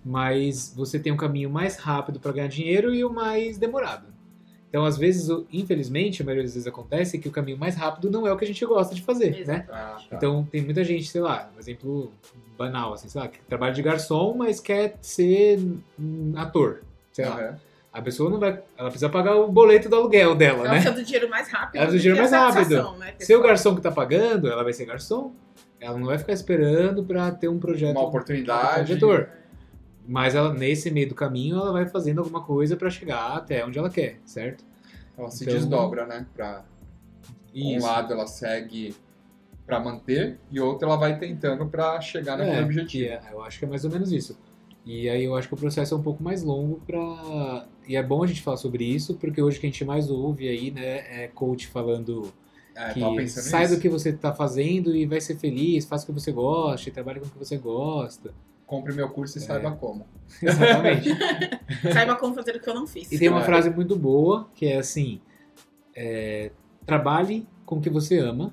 mas 0.04 0.72
você 0.76 0.98
tem 0.98 1.12
um 1.12 1.16
caminho 1.16 1.50
mais 1.50 1.76
rápido 1.76 2.20
para 2.20 2.32
ganhar 2.32 2.48
dinheiro 2.48 2.94
e 2.94 3.04
o 3.04 3.12
mais 3.12 3.58
demorado. 3.58 4.14
Então, 4.68 4.84
às 4.84 4.98
vezes, 4.98 5.28
o- 5.30 5.46
infelizmente, 5.50 6.20
a 6.20 6.24
maioria 6.24 6.44
das 6.44 6.52
vezes 6.52 6.66
acontece 6.66 7.18
que 7.18 7.28
o 7.28 7.32
caminho 7.32 7.56
mais 7.56 7.76
rápido 7.76 8.10
não 8.10 8.26
é 8.26 8.32
o 8.32 8.36
que 8.36 8.44
a 8.44 8.46
gente 8.46 8.64
gosta 8.66 8.94
de 8.94 9.00
fazer, 9.02 9.30
né? 9.30 9.40
Exato. 9.40 9.72
Ah, 9.72 9.96
tá. 10.10 10.16
Então 10.16 10.44
tem 10.50 10.60
muita 10.62 10.84
gente, 10.84 11.06
sei 11.08 11.20
lá, 11.20 11.50
um 11.56 11.58
exemplo 11.58 12.12
banal, 12.58 12.92
assim, 12.92 13.08
sei 13.08 13.20
lá, 13.20 13.28
que 13.28 13.38
trabalha 13.44 13.72
de 13.72 13.82
garçom, 13.82 14.34
mas 14.36 14.60
quer 14.60 14.98
ser 15.00 15.58
um 15.98 16.32
ator. 16.36 16.82
Sei 17.12 17.24
lá. 17.24 17.58
A 17.96 18.02
pessoa 18.02 18.28
não 18.28 18.38
vai. 18.38 18.62
Ela 18.76 18.90
precisa 18.90 19.08
pagar 19.08 19.36
o 19.36 19.50
boleto 19.50 19.88
do 19.88 19.96
aluguel 19.96 20.34
dela, 20.34 20.58
Ela 20.60 20.64
né? 20.64 20.70
precisa 20.80 20.92
do 20.94 21.02
dinheiro 21.02 21.30
mais 21.30 21.48
rápido. 21.50 21.76
Ela 21.76 21.86
precisa 21.88 21.92
do 21.92 21.96
do 21.96 22.02
dinheiro 22.02 22.30
mais 22.30 22.54
rápido. 22.54 22.98
Né, 22.98 23.14
Se 23.18 23.34
o 23.34 23.42
garçom 23.42 23.74
que 23.74 23.80
tá 23.80 23.90
pagando, 23.90 24.48
ela 24.50 24.62
vai 24.62 24.72
ser 24.74 24.84
garçom. 24.84 25.32
Ela 25.80 25.98
não 25.98 26.06
vai 26.06 26.18
ficar 26.18 26.32
esperando 26.34 27.02
pra 27.04 27.30
ter 27.30 27.48
um 27.48 27.58
projeto 27.58 27.96
Uma 27.96 28.06
oportunidade. 28.06 28.86
de 28.88 28.92
ator. 28.94 29.30
Mas 30.06 30.34
ela, 30.34 30.52
nesse 30.52 30.90
meio 30.90 31.08
do 31.08 31.14
caminho, 31.14 31.56
ela 31.56 31.72
vai 31.72 31.86
fazendo 31.86 32.18
alguma 32.20 32.42
coisa 32.42 32.76
pra 32.76 32.90
chegar 32.90 33.34
até 33.36 33.64
onde 33.64 33.78
ela 33.78 33.88
quer, 33.90 34.20
certo? 34.26 34.62
Ela 35.16 35.30
se 35.30 35.44
Então- 35.44 35.54
desdobra, 35.54 36.06
né? 36.06 36.26
Pra 36.34 36.64
um 37.54 37.76
Isso. 37.76 37.86
lado 37.86 38.12
ela 38.12 38.26
segue 38.26 38.94
pra 39.66 39.80
manter 39.80 40.38
e 40.50 40.60
outro 40.60 40.86
ela 40.86 40.96
vai 40.96 41.18
tentando 41.18 41.66
pra 41.66 41.98
chegar 42.00 42.36
naquele 42.36 42.58
É, 42.58 42.62
objetivo. 42.62 43.04
é- 43.10 43.20
eu 43.32 43.42
acho 43.42 43.58
que 43.58 43.64
é 43.64 43.68
mais 43.68 43.84
ou 43.84 43.90
menos 43.90 44.12
isso. 44.12 44.38
E 44.84 45.08
aí 45.08 45.24
eu 45.24 45.34
acho 45.34 45.48
que 45.48 45.54
o 45.54 45.56
processo 45.56 45.94
é 45.94 45.96
um 45.98 46.02
pouco 46.02 46.22
mais 46.22 46.42
longo 46.44 46.80
pra. 46.86 47.66
E 47.86 47.96
é 47.96 48.02
bom 48.02 48.22
a 48.22 48.26
gente 48.26 48.42
falar 48.42 48.56
sobre 48.56 48.84
isso, 48.84 49.14
porque 49.14 49.40
hoje 49.40 49.58
o 49.58 49.60
que 49.60 49.66
a 49.66 49.70
gente 49.70 49.84
mais 49.84 50.10
ouve 50.10 50.48
aí, 50.48 50.70
né, 50.70 51.22
é 51.24 51.30
coach 51.32 51.66
falando 51.68 52.32
É, 52.74 52.92
que 52.92 53.28
sai 53.28 53.62
nisso. 53.62 53.76
do 53.76 53.80
que 53.80 53.88
você 53.88 54.12
tá 54.12 54.32
fazendo 54.34 54.94
e 54.94 55.06
vai 55.06 55.20
ser 55.20 55.36
feliz, 55.36 55.84
faça 55.84 56.04
o 56.04 56.06
que 56.08 56.12
você 56.20 56.32
gosta, 56.32 56.90
trabalhe 56.90 57.20
com 57.20 57.26
o 57.26 57.30
que 57.30 57.38
você 57.38 57.56
gosta. 57.56 58.34
Compre 58.66 58.92
meu 58.92 59.08
curso 59.08 59.38
e 59.38 59.42
É. 59.42 59.44
saiba 59.44 59.70
como. 59.72 60.04
Exatamente. 60.42 61.08
Saiba 61.92 62.16
como 62.16 62.34
fazer 62.34 62.56
o 62.56 62.60
que 62.60 62.68
eu 62.68 62.74
não 62.74 62.86
fiz. 62.86 63.10
e 63.12 63.16
tem 63.18 63.28
uma 63.28 63.40
É. 63.42 63.44
frase 63.44 63.70
muito 63.70 63.94
boa 63.94 64.48
que 64.56 64.66
é 64.66 64.78
assim: 64.78 65.20
é, 65.94 66.50
trabalhe 66.84 67.46
com 67.64 67.76
o 67.76 67.80
que 67.80 67.88
você 67.88 68.18
ama 68.18 68.52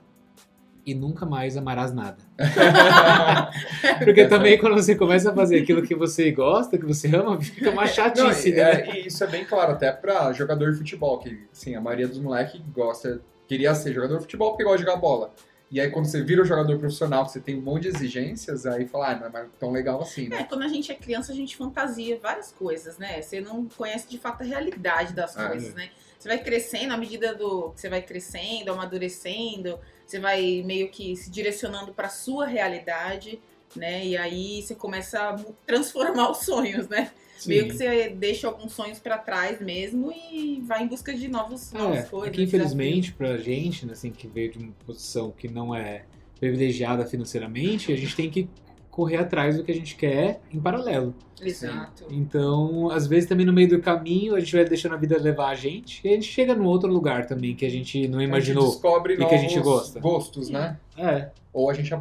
e 0.85 0.93
nunca 0.93 1.25
mais 1.25 1.55
amarás 1.55 1.93
nada. 1.93 2.17
Porque 4.03 4.25
também 4.27 4.57
quando 4.57 4.73
você 4.75 4.95
começa 4.95 5.31
a 5.31 5.33
fazer 5.33 5.61
aquilo 5.61 5.81
que 5.81 5.95
você 5.95 6.31
gosta, 6.31 6.77
que 6.77 6.85
você 6.85 7.07
ama, 7.15 7.39
fica 7.39 7.69
uma 7.71 7.83
Não, 7.83 7.87
chatice, 7.87 8.49
e, 8.49 8.53
né? 8.53 8.61
é, 8.61 8.95
e 8.99 9.07
isso 9.07 9.23
é 9.23 9.27
bem 9.27 9.45
claro 9.45 9.73
até 9.73 9.91
pra 9.91 10.31
jogador 10.33 10.71
de 10.71 10.77
futebol, 10.77 11.19
que 11.19 11.47
assim, 11.51 11.75
a 11.75 11.81
maioria 11.81 12.07
dos 12.07 12.19
moleques 12.19 12.61
gosta, 12.73 13.21
queria 13.47 13.73
ser 13.75 13.93
jogador 13.93 14.15
de 14.17 14.21
futebol 14.23 14.49
porque 14.51 14.63
gosta 14.63 14.79
de 14.79 14.83
jogar 14.83 14.97
bola. 14.97 15.33
E 15.71 15.81
aí 15.81 15.89
quando 15.89 16.05
você 16.05 16.21
vira 16.21 16.41
um 16.41 16.45
jogador 16.45 16.77
profissional, 16.77 17.25
que 17.25 17.31
você 17.31 17.39
tem 17.39 17.57
um 17.57 17.61
monte 17.61 17.83
de 17.83 17.87
exigências, 17.89 18.65
aí 18.65 18.85
fala, 18.85 19.09
ah, 19.11 19.15
não 19.15 19.25
é 19.27 19.29
mais 19.29 19.47
tão 19.59 19.71
legal 19.71 20.01
assim, 20.01 20.25
É, 20.27 20.29
né? 20.29 20.45
quando 20.47 20.61
a 20.63 20.67
gente 20.67 20.91
é 20.91 20.95
criança, 20.95 21.31
a 21.31 21.35
gente 21.35 21.57
fantasia 21.57 22.19
várias 22.21 22.51
coisas, 22.51 22.97
né? 22.99 23.19
Você 23.21 23.41
não 23.41 23.65
conhece 23.65 24.07
de 24.07 24.19
fato 24.19 24.43
a 24.43 24.45
realidade 24.45 25.13
das 25.13 25.35
É. 25.35 25.47
coisas, 25.47 25.73
né? 25.73 25.89
Você 26.23 26.29
vai 26.29 26.37
crescendo, 26.41 26.93
à 26.93 26.97
medida 26.97 27.35
do 27.35 27.71
que 27.71 27.81
você 27.81 27.89
vai 27.89 28.01
crescendo, 28.01 28.71
amadurecendo, 28.71 29.77
você 30.07 30.19
vai 30.19 30.63
meio 30.65 30.87
que 30.89 31.17
se 31.17 31.29
direcionando 31.29 31.93
para 31.93 32.07
sua 32.07 32.45
realidade, 32.45 33.41
né? 33.75 34.05
E 34.05 34.15
aí 34.15 34.61
você 34.61 34.73
começa 34.73 35.19
a 35.19 35.35
transformar 35.67 36.31
os 36.31 36.37
sonhos, 36.45 36.87
né? 36.87 37.11
Meio 37.45 37.67
que 37.67 37.73
você 37.73 38.07
deixa 38.07 38.47
alguns 38.47 38.71
sonhos 38.71 38.99
para 38.99 39.17
trás 39.17 39.59
mesmo 39.59 40.13
e 40.13 40.61
vai 40.65 40.83
em 40.83 40.87
busca 40.87 41.13
de 41.13 41.27
novos, 41.27 41.73
novas 41.73 41.97
É, 41.99 42.01
coisas. 42.03 42.29
é 42.29 42.31
que 42.31 42.43
infelizmente 42.43 43.11
pra 43.11 43.35
gente, 43.35 43.85
né, 43.85 43.91
assim, 43.91 44.09
que 44.09 44.25
veio 44.25 44.49
de 44.53 44.59
uma 44.59 44.71
posição 44.85 45.29
que 45.29 45.49
não 45.49 45.75
é 45.75 46.05
privilegiada 46.39 47.05
financeiramente, 47.05 47.91
a 47.91 47.97
gente 47.97 48.15
tem 48.15 48.29
que 48.29 48.47
correr 48.93 49.17
atrás 49.17 49.57
do 49.57 49.63
que 49.63 49.71
a 49.71 49.75
gente 49.75 49.95
quer 49.95 50.39
em 50.53 50.59
paralelo. 50.59 51.15
Exato. 51.41 52.05
Então, 52.11 52.89
às 52.91 53.07
vezes 53.07 53.27
também 53.27 53.43
no 53.45 53.51
meio 53.51 53.67
do 53.67 53.79
caminho 53.79 54.35
a 54.35 54.39
gente 54.39 54.55
vai 54.55 54.63
deixando 54.65 54.93
a 54.93 54.97
vida 54.97 55.17
levar 55.17 55.49
a 55.49 55.55
gente 55.55 55.99
e 56.05 56.09
a 56.09 56.11
gente 56.13 56.27
chega 56.27 56.53
num 56.53 56.65
outro 56.65 56.87
lugar 56.91 57.25
também 57.25 57.55
que 57.55 57.65
a 57.65 57.69
gente 57.69 58.07
não 58.07 58.19
A 58.19 58.21
gente 58.21 58.29
imaginou. 58.29 58.67
descobre 58.67 59.15
o 59.15 59.27
que 59.27 59.33
a 59.35 59.37
gente 59.37 59.59
gosta. 59.59 59.99
gostos, 59.99 60.49
né? 60.49 60.77
É, 60.95 61.29
Ou 61.51 61.69
a 61.71 61.73
gente 61.73 61.91
é- 61.93 61.99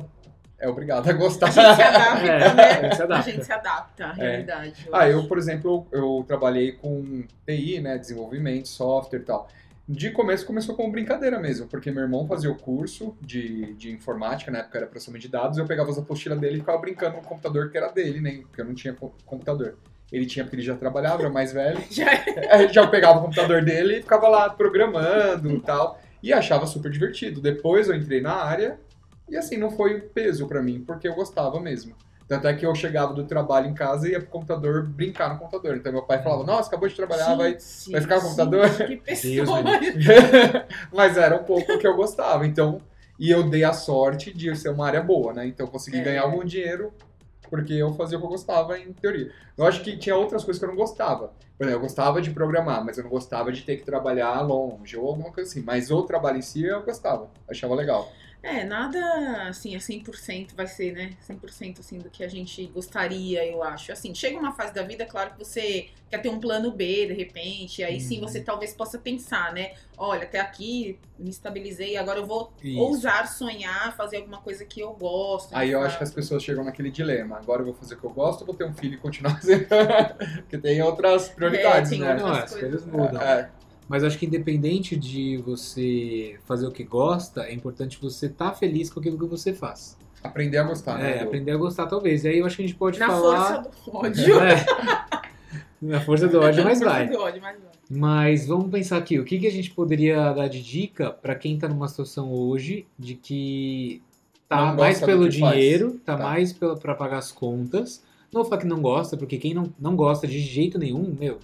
é 0.58 0.68
obrigado 0.68 1.08
a 1.08 1.12
gostar. 1.14 1.46
A 1.48 1.50
gente 1.50 1.74
se 1.76 1.82
adapta, 1.82 2.26
É, 2.26 2.54
né? 2.54 2.62
a 2.62 2.82
gente 2.82 2.96
se 2.96 3.02
adapta. 3.02 3.16
A 3.30 3.32
gente 3.32 3.44
se 3.46 3.52
adapta 3.52 4.04
à 4.06 4.12
realidade. 4.12 4.88
Ah, 4.92 5.08
eu, 5.08 5.26
por 5.26 5.38
exemplo, 5.38 5.86
eu 5.90 6.22
trabalhei 6.28 6.72
com 6.72 7.24
TI, 7.46 7.80
né, 7.80 7.96
desenvolvimento, 7.98 8.68
software 8.68 9.18
e 9.20 9.22
tal. 9.24 9.48
De 9.88 10.10
começo 10.10 10.46
começou 10.46 10.76
como 10.76 10.92
brincadeira 10.92 11.38
mesmo, 11.40 11.66
porque 11.66 11.90
meu 11.90 12.04
irmão 12.04 12.26
fazia 12.26 12.50
o 12.50 12.56
curso 12.56 13.16
de, 13.20 13.74
de 13.74 13.90
informática, 13.90 14.50
na 14.50 14.58
época 14.60 14.78
era 14.78 14.86
processamento 14.86 15.22
de 15.22 15.28
dados, 15.28 15.58
eu 15.58 15.66
pegava 15.66 15.90
as 15.90 15.98
apostilas 15.98 16.38
dele 16.40 16.56
e 16.58 16.60
ficava 16.60 16.78
brincando 16.78 17.16
no 17.16 17.22
computador 17.22 17.68
que 17.70 17.76
era 17.76 17.88
dele, 17.90 18.20
né, 18.20 18.42
porque 18.48 18.60
eu 18.60 18.64
não 18.64 18.74
tinha 18.74 18.94
co- 18.94 19.12
computador. 19.26 19.76
Ele 20.10 20.24
tinha 20.26 20.44
porque 20.44 20.56
ele 20.56 20.62
já 20.62 20.76
trabalhava, 20.76 21.22
era 21.22 21.30
mais 21.30 21.52
velho. 21.52 21.80
Já 21.90 22.06
Aí 22.50 22.70
já 22.72 22.82
eu 22.82 22.90
pegava 22.90 23.18
o 23.18 23.22
computador 23.22 23.64
dele 23.64 23.98
e 23.98 24.02
ficava 24.02 24.28
lá 24.28 24.50
programando 24.50 25.50
e 25.50 25.60
tal. 25.60 25.98
E 26.22 26.32
achava 26.34 26.66
super 26.66 26.90
divertido. 26.90 27.40
Depois 27.40 27.88
eu 27.88 27.94
entrei 27.96 28.20
na 28.20 28.34
área 28.34 28.78
e 29.28 29.36
assim, 29.36 29.56
não 29.56 29.70
foi 29.70 30.00
peso 30.00 30.46
pra 30.46 30.62
mim, 30.62 30.84
porque 30.86 31.08
eu 31.08 31.14
gostava 31.14 31.58
mesmo. 31.58 31.94
Tanto 32.32 32.48
é 32.48 32.54
que 32.54 32.64
eu 32.64 32.74
chegava 32.74 33.12
do 33.12 33.24
trabalho 33.24 33.68
em 33.68 33.74
casa 33.74 34.08
e 34.08 34.12
ia 34.12 34.18
pro 34.18 34.30
computador 34.30 34.84
brincar 34.86 35.34
no 35.34 35.38
computador. 35.38 35.76
Então 35.76 35.92
meu 35.92 36.00
pai 36.00 36.22
falava, 36.22 36.42
nossa, 36.44 36.66
acabou 36.68 36.88
de 36.88 36.94
trabalhar, 36.94 37.34
vai. 37.34 37.50
Gente, 37.50 37.92
vai 37.92 38.00
ficar 38.00 38.14
no 38.16 38.22
computador? 38.22 38.68
gente, 38.70 38.86
Que 38.86 38.96
pessoa. 38.96 39.58
Mas 40.90 41.18
era 41.18 41.36
um 41.36 41.44
pouco 41.44 41.70
o 41.70 41.78
que 41.78 41.86
eu 41.86 41.94
gostava. 41.94 42.46
Então, 42.46 42.80
e 43.18 43.30
eu 43.30 43.42
dei 43.42 43.64
a 43.64 43.74
sorte 43.74 44.32
de 44.32 44.56
ser 44.56 44.70
uma 44.70 44.86
área 44.86 45.02
boa, 45.02 45.34
né? 45.34 45.46
Então 45.46 45.66
eu 45.66 45.70
consegui 45.70 45.98
É. 45.98 46.04
ganhar 46.04 46.22
algum 46.22 46.42
dinheiro 46.42 46.90
porque 47.50 47.74
eu 47.74 47.92
fazia 47.92 48.16
o 48.16 48.20
que 48.22 48.26
eu 48.26 48.30
gostava 48.30 48.78
em 48.78 48.94
teoria. 48.94 49.30
Eu 49.58 49.66
acho 49.66 49.82
que 49.82 49.94
tinha 49.98 50.16
outras 50.16 50.42
coisas 50.42 50.58
que 50.58 50.64
eu 50.64 50.70
não 50.70 50.76
gostava. 50.76 51.34
Por 51.58 51.64
exemplo, 51.64 51.76
eu 51.76 51.80
gostava 51.80 52.22
de 52.22 52.30
programar, 52.30 52.82
mas 52.82 52.96
eu 52.96 53.04
não 53.04 53.10
gostava 53.10 53.52
de 53.52 53.60
ter 53.60 53.76
que 53.76 53.84
trabalhar 53.84 54.40
longe 54.40 54.96
ou 54.96 55.06
alguma 55.06 55.30
coisa 55.30 55.50
assim. 55.50 55.60
Mas 55.60 55.90
o 55.90 56.02
trabalho 56.04 56.38
em 56.38 56.42
si 56.42 56.64
eu 56.64 56.82
gostava, 56.82 57.28
achava 57.46 57.74
legal. 57.74 58.10
É, 58.42 58.64
nada 58.64 59.48
assim, 59.48 59.76
é 59.76 59.78
100% 59.78 60.54
vai 60.56 60.66
ser, 60.66 60.92
né? 60.92 61.12
100% 61.20 61.78
assim 61.78 61.98
do 61.98 62.10
que 62.10 62.24
a 62.24 62.28
gente 62.28 62.66
gostaria, 62.66 63.46
eu 63.46 63.62
acho. 63.62 63.92
Assim, 63.92 64.12
chega 64.14 64.36
uma 64.36 64.50
fase 64.52 64.74
da 64.74 64.82
vida, 64.82 65.06
claro 65.06 65.30
que 65.30 65.38
você 65.38 65.90
quer 66.10 66.18
ter 66.18 66.28
um 66.28 66.40
plano 66.40 66.72
B, 66.72 67.06
de 67.06 67.12
repente, 67.14 67.84
aí 67.84 68.00
sim 68.00 68.16
Uhum. 68.20 68.28
você 68.28 68.40
talvez 68.40 68.74
possa 68.74 68.98
pensar, 68.98 69.52
né? 69.54 69.74
Olha, 69.96 70.24
até 70.24 70.40
aqui 70.40 70.98
me 71.16 71.30
estabilizei, 71.30 71.96
agora 71.96 72.18
eu 72.18 72.26
vou 72.26 72.52
Isso. 72.62 72.78
ousar 72.80 73.28
sonhar, 73.28 73.96
fazer 73.96 74.16
alguma 74.16 74.38
coisa 74.38 74.64
que 74.64 74.80
eu 74.80 74.92
gosto. 74.92 75.52
Aí 75.54 75.70
eu 75.70 75.78
acho 75.78 75.90
fato. 75.90 75.98
que 75.98 76.04
as 76.04 76.10
pessoas 76.12 76.42
chegam 76.42 76.64
naquele 76.64 76.90
dilema. 76.90 77.36
Agora 77.38 77.60
eu 77.62 77.66
vou 77.66 77.74
fazer 77.74 77.94
o 77.94 77.98
que 77.98 78.04
eu 78.04 78.10
gosto 78.10 78.40
ou 78.40 78.46
vou 78.48 78.56
ter 78.56 78.64
um 78.64 78.74
filho 78.74 78.94
e 78.94 78.98
continuar 78.98 79.36
fazendo? 79.40 79.66
Porque 79.68 80.58
tem 80.58 80.82
outras 80.82 81.28
prioridades, 81.28 81.90
tem 81.90 82.00
né? 82.00 82.08
outras 82.14 82.28
Não, 82.28 82.34
as 82.34 82.50
coisas. 82.52 82.60
coisas 82.60 82.86
mudam. 82.86 83.22
É, 83.22 83.50
Mas 83.88 84.04
acho 84.04 84.18
que 84.18 84.26
independente 84.26 84.96
de 84.96 85.36
você 85.38 86.36
fazer 86.46 86.66
o 86.66 86.70
que 86.70 86.84
gosta, 86.84 87.42
é 87.42 87.52
importante 87.52 87.98
você 88.00 88.26
estar 88.26 88.52
feliz 88.54 88.88
com 88.90 89.00
aquilo 89.00 89.18
que 89.18 89.26
você 89.26 89.52
faz. 89.52 89.96
aprender 90.22 90.58
a 90.58 90.62
gostar, 90.62 90.98
né? 90.98 91.16
é, 91.16 91.18
do- 91.18 91.24
aprender 91.24 91.50
a 91.52 91.56
gostar 91.56 91.86
talvez. 91.86 92.24
E 92.24 92.28
aí 92.28 92.38
eu 92.38 92.46
acho 92.46 92.56
que 92.56 92.62
a 92.62 92.66
gente 92.66 92.76
pode 92.78 92.98
Na 92.98 93.08
falar... 93.08 93.64
força 93.64 93.90
do 93.90 93.96
ódio. 93.96 94.34
É. 94.40 94.64
Na 95.80 96.00
força 96.00 96.28
do 96.28 96.38
ódio, 96.40 96.62
mas 96.62 96.80
Na 96.80 96.90
força 96.90 97.06
do 97.06 97.18
ódio, 97.20 97.42
mas 97.42 97.56
vai. 97.58 97.72
Mas 97.90 98.46
vamos 98.46 98.70
pensar 98.70 98.98
aqui, 98.98 99.18
o 99.18 99.24
que, 99.24 99.38
que 99.40 99.46
a 99.48 99.50
gente 99.50 99.72
poderia 99.72 100.32
dar 100.32 100.46
de 100.48 100.62
dica 100.62 101.10
pra 101.10 101.34
quem 101.34 101.58
tá 101.58 101.68
numa 101.68 101.88
situação 101.88 102.32
hoje 102.32 102.86
de 102.96 103.16
que 103.16 104.00
tá 104.48 104.66
Não 104.66 104.76
mais 104.76 105.00
pelo 105.00 105.28
dinheiro, 105.28 106.00
tá, 106.04 106.16
Tá. 106.16 106.22
mais 106.22 106.52
pela, 106.52 106.76
pra 106.76 106.94
pagar 106.94 107.18
as 107.18 107.32
contas. 107.32 108.02
Não 108.32 108.42
vou 108.42 108.48
falar 108.48 108.62
que 108.62 108.66
não 108.68 108.80
gosta, 108.80 109.16
porque 109.16 109.36
quem 109.38 109.52
não, 109.54 109.74
não 109.78 109.96
gosta 109.96 110.26
de 110.26 110.38
jeito 110.38 110.78
nenhum, 110.78 111.14
meu, 111.18 111.38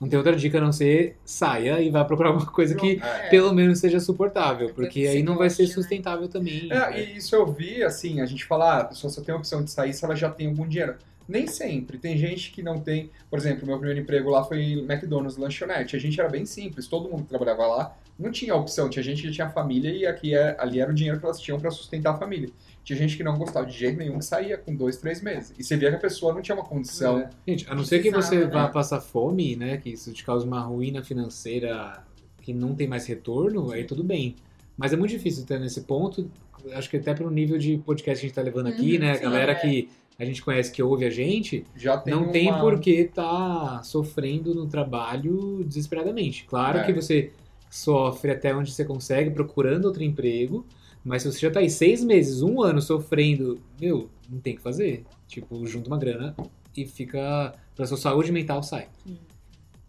não 0.00 0.08
tem 0.08 0.16
outra 0.18 0.34
dica 0.34 0.58
a 0.58 0.60
não 0.60 0.72
ser 0.72 1.16
saia 1.24 1.80
e 1.80 1.88
vá 1.90 2.04
procurar 2.04 2.30
alguma 2.30 2.50
coisa 2.50 2.74
que 2.74 3.00
É. 3.02 3.28
pelo 3.28 3.52
menos 3.54 3.78
seja 3.78 4.00
suportável, 4.00 4.68
É 4.68 4.72
porque 4.72 4.90
que 5.02 5.06
aí 5.06 5.22
não 5.22 5.36
vai 5.36 5.48
ser 5.50 5.62
né? 5.64 5.68
sustentável 5.68 6.28
também. 6.28 6.68
É, 6.70 6.90
né? 6.90 7.04
e 7.04 7.16
isso 7.16 7.34
eu 7.34 7.46
vi, 7.46 7.82
assim, 7.82 8.20
a 8.20 8.26
gente 8.26 8.44
fala, 8.44 8.74
ah, 8.76 8.80
a 8.80 8.84
pessoa 8.86 9.10
só 9.10 9.22
tem 9.22 9.34
a 9.34 9.38
opção 9.38 9.62
de 9.62 9.70
sair 9.70 9.92
se 9.94 10.04
ela 10.04 10.14
já 10.16 10.28
tem 10.30 10.48
algum 10.48 10.66
dinheiro. 10.66 10.96
Nem 11.26 11.46
sempre. 11.46 11.96
Tem 11.96 12.18
gente 12.18 12.50
que 12.50 12.62
não 12.62 12.78
tem. 12.78 13.10
Por 13.30 13.38
exemplo, 13.38 13.66
meu 13.66 13.78
primeiro 13.78 14.00
emprego 14.00 14.28
lá 14.28 14.44
foi 14.44 14.72
McDonald's 14.86 15.38
lanchonete. 15.38 15.96
A 15.96 15.98
gente 15.98 16.20
era 16.20 16.28
bem 16.28 16.44
simples, 16.44 16.86
todo 16.86 17.08
mundo 17.08 17.22
que 17.22 17.28
trabalhava 17.30 17.66
lá 17.66 17.96
não 18.18 18.30
tinha 18.30 18.54
opção. 18.54 18.88
Tinha 18.88 19.02
gente 19.02 19.22
que 19.22 19.30
tinha 19.30 19.48
família 19.50 19.90
e 19.90 20.06
aqui 20.06 20.34
é, 20.34 20.56
ali 20.58 20.80
era 20.80 20.90
o 20.90 20.94
dinheiro 20.94 21.18
que 21.18 21.24
elas 21.24 21.40
tinham 21.40 21.58
para 21.58 21.70
sustentar 21.70 22.14
a 22.14 22.18
família. 22.18 22.48
Tinha 22.84 22.98
gente 22.98 23.16
que 23.16 23.22
não 23.24 23.36
gostava 23.38 23.66
de 23.66 23.76
jeito 23.76 23.96
nenhum, 23.98 24.18
que 24.18 24.24
saía 24.24 24.58
com 24.58 24.74
dois, 24.74 24.96
três 24.98 25.22
meses. 25.22 25.52
E 25.58 25.64
você 25.64 25.76
via 25.76 25.90
que 25.90 25.96
a 25.96 26.00
pessoa 26.00 26.34
não 26.34 26.42
tinha 26.42 26.54
uma 26.54 26.64
condição. 26.64 27.18
É. 27.20 27.30
Gente, 27.48 27.66
a 27.68 27.74
não 27.74 27.84
ser 27.84 28.00
que 28.00 28.10
você 28.10 28.36
Precisava, 28.36 28.52
vá 28.52 28.66
né? 28.66 28.72
passar 28.72 29.00
fome, 29.00 29.56
né? 29.56 29.78
Que 29.78 29.90
isso 29.90 30.12
te 30.12 30.22
cause 30.24 30.46
uma 30.46 30.60
ruína 30.60 31.02
financeira 31.02 32.04
que 32.42 32.52
não 32.52 32.74
tem 32.74 32.86
mais 32.86 33.06
retorno, 33.06 33.72
aí 33.72 33.84
tudo 33.84 34.04
bem. 34.04 34.36
Mas 34.76 34.92
é 34.92 34.96
muito 34.96 35.10
difícil 35.12 35.42
estar 35.42 35.58
nesse 35.58 35.80
ponto. 35.82 36.30
Acho 36.72 36.90
que 36.90 36.96
até 36.98 37.14
pelo 37.14 37.30
nível 37.30 37.56
de 37.58 37.78
podcast 37.78 38.20
que 38.20 38.26
a 38.26 38.28
gente 38.28 38.34
tá 38.34 38.42
levando 38.42 38.66
aqui, 38.68 38.94
Uhum, 38.94 39.00
né? 39.00 39.12
A 39.12 39.16
galera 39.18 39.52
é. 39.52 39.54
que 39.54 39.88
a 40.18 40.24
gente 40.24 40.42
conhece 40.42 40.70
que 40.70 40.82
ouve 40.82 41.04
a 41.06 41.10
gente, 41.10 41.64
Já 41.74 41.96
tem 41.96 42.14
não 42.14 42.24
uma... 42.24 42.32
tem 42.32 42.52
por 42.58 42.78
que 42.80 43.04
tá 43.04 43.82
sofrendo 43.82 44.54
no 44.54 44.66
trabalho 44.66 45.64
desesperadamente. 45.64 46.44
Claro 46.44 46.78
É. 46.78 46.84
que 46.84 46.92
você 46.92 47.32
sofre 47.76 48.30
até 48.30 48.54
onde 48.54 48.72
você 48.72 48.84
consegue, 48.84 49.30
procurando 49.30 49.86
outro 49.86 50.02
emprego, 50.02 50.64
mas 51.04 51.22
se 51.22 51.32
você 51.32 51.40
já 51.40 51.50
tá 51.50 51.60
aí 51.60 51.68
seis 51.68 52.02
meses, 52.04 52.40
um 52.40 52.62
ano 52.62 52.80
sofrendo, 52.80 53.60
meu, 53.80 54.08
não 54.30 54.38
tem 54.38 54.54
o 54.54 54.56
que 54.56 54.62
fazer. 54.62 55.04
Tipo, 55.26 55.66
junta 55.66 55.88
uma 55.88 55.98
grana 55.98 56.34
e 56.76 56.86
fica. 56.86 57.54
Pra 57.74 57.84
sua 57.86 57.96
saúde 57.96 58.30
mental 58.30 58.62
sai. 58.62 58.86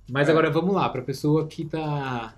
Mas 0.09 0.27
É. 0.27 0.31
agora 0.31 0.49
vamos 0.49 0.73
lá, 0.73 0.89
pra 0.89 1.01
pessoa 1.03 1.45
que 1.47 1.63
tá. 1.65 2.35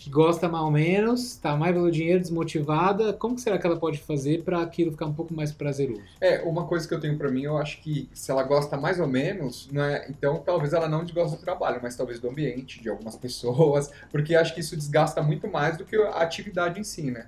Que 0.00 0.08
gosta 0.08 0.48
mais 0.48 0.64
ou 0.64 0.70
menos, 0.70 1.36
tá 1.36 1.54
mais 1.54 1.74
pelo 1.74 1.90
dinheiro, 1.90 2.18
desmotivada, 2.18 3.12
como 3.12 3.38
será 3.38 3.58
que 3.58 3.66
ela 3.66 3.78
pode 3.78 3.98
fazer 3.98 4.42
pra 4.42 4.62
aquilo 4.62 4.92
ficar 4.92 5.04
um 5.04 5.12
pouco 5.12 5.34
mais 5.34 5.52
prazeroso? 5.52 6.00
É, 6.18 6.40
uma 6.40 6.66
coisa 6.66 6.88
que 6.88 6.94
eu 6.94 6.98
tenho 6.98 7.18
pra 7.18 7.30
mim, 7.30 7.42
eu 7.42 7.58
acho 7.58 7.82
que 7.82 8.08
se 8.14 8.30
ela 8.30 8.42
gosta 8.42 8.78
mais 8.78 8.98
ou 8.98 9.06
menos, 9.06 9.68
né, 9.70 10.06
então 10.08 10.38
talvez 10.38 10.72
ela 10.72 10.88
não 10.88 11.04
desgoste 11.04 11.36
do 11.36 11.42
trabalho, 11.42 11.80
mas 11.82 11.96
talvez 11.96 12.18
do 12.18 12.30
ambiente, 12.30 12.80
de 12.80 12.88
algumas 12.88 13.14
pessoas, 13.20 13.92
porque 14.10 14.34
acho 14.34 14.54
que 14.54 14.60
isso 14.60 14.74
desgasta 14.74 15.22
muito 15.22 15.46
mais 15.46 15.76
do 15.76 15.84
que 15.84 15.96
a 15.96 16.22
atividade 16.22 16.80
em 16.80 16.84
si, 16.84 17.10
né? 17.10 17.26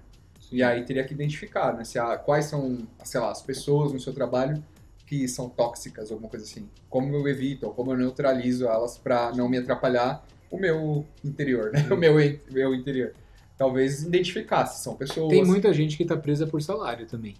E 0.50 0.62
aí 0.62 0.82
teria 0.82 1.04
que 1.04 1.12
identificar, 1.12 1.74
né, 1.74 1.84
se 1.84 1.98
a, 1.98 2.16
quais 2.16 2.46
são, 2.46 2.88
sei 3.04 3.20
lá, 3.20 3.30
as 3.30 3.42
pessoas 3.42 3.92
no 3.92 4.00
seu 4.00 4.14
trabalho 4.14 4.64
que 5.06 5.28
são 5.28 5.46
tóxicas, 5.46 6.10
alguma 6.10 6.30
coisa 6.30 6.46
assim. 6.46 6.66
Como 6.88 7.14
eu 7.14 7.28
evito, 7.28 7.66
ou 7.66 7.74
como 7.74 7.92
eu 7.92 7.98
neutralizo 7.98 8.66
elas 8.66 8.96
pra 8.96 9.30
não 9.32 9.46
me 9.46 9.58
atrapalhar 9.58 10.24
o 10.52 10.58
meu 10.58 11.04
interior, 11.24 11.72
né? 11.72 11.88
O 11.90 11.96
meu, 11.96 12.14
meu 12.50 12.74
interior. 12.74 13.12
Talvez 13.56 14.02
identificar 14.02 14.66
se 14.66 14.82
são 14.82 14.94
pessoas, 14.94 15.30
Tem 15.30 15.44
muita 15.44 15.72
gente 15.72 15.96
que 15.96 16.04
tá 16.04 16.16
presa 16.16 16.46
por 16.46 16.60
salário 16.60 17.06
também. 17.06 17.34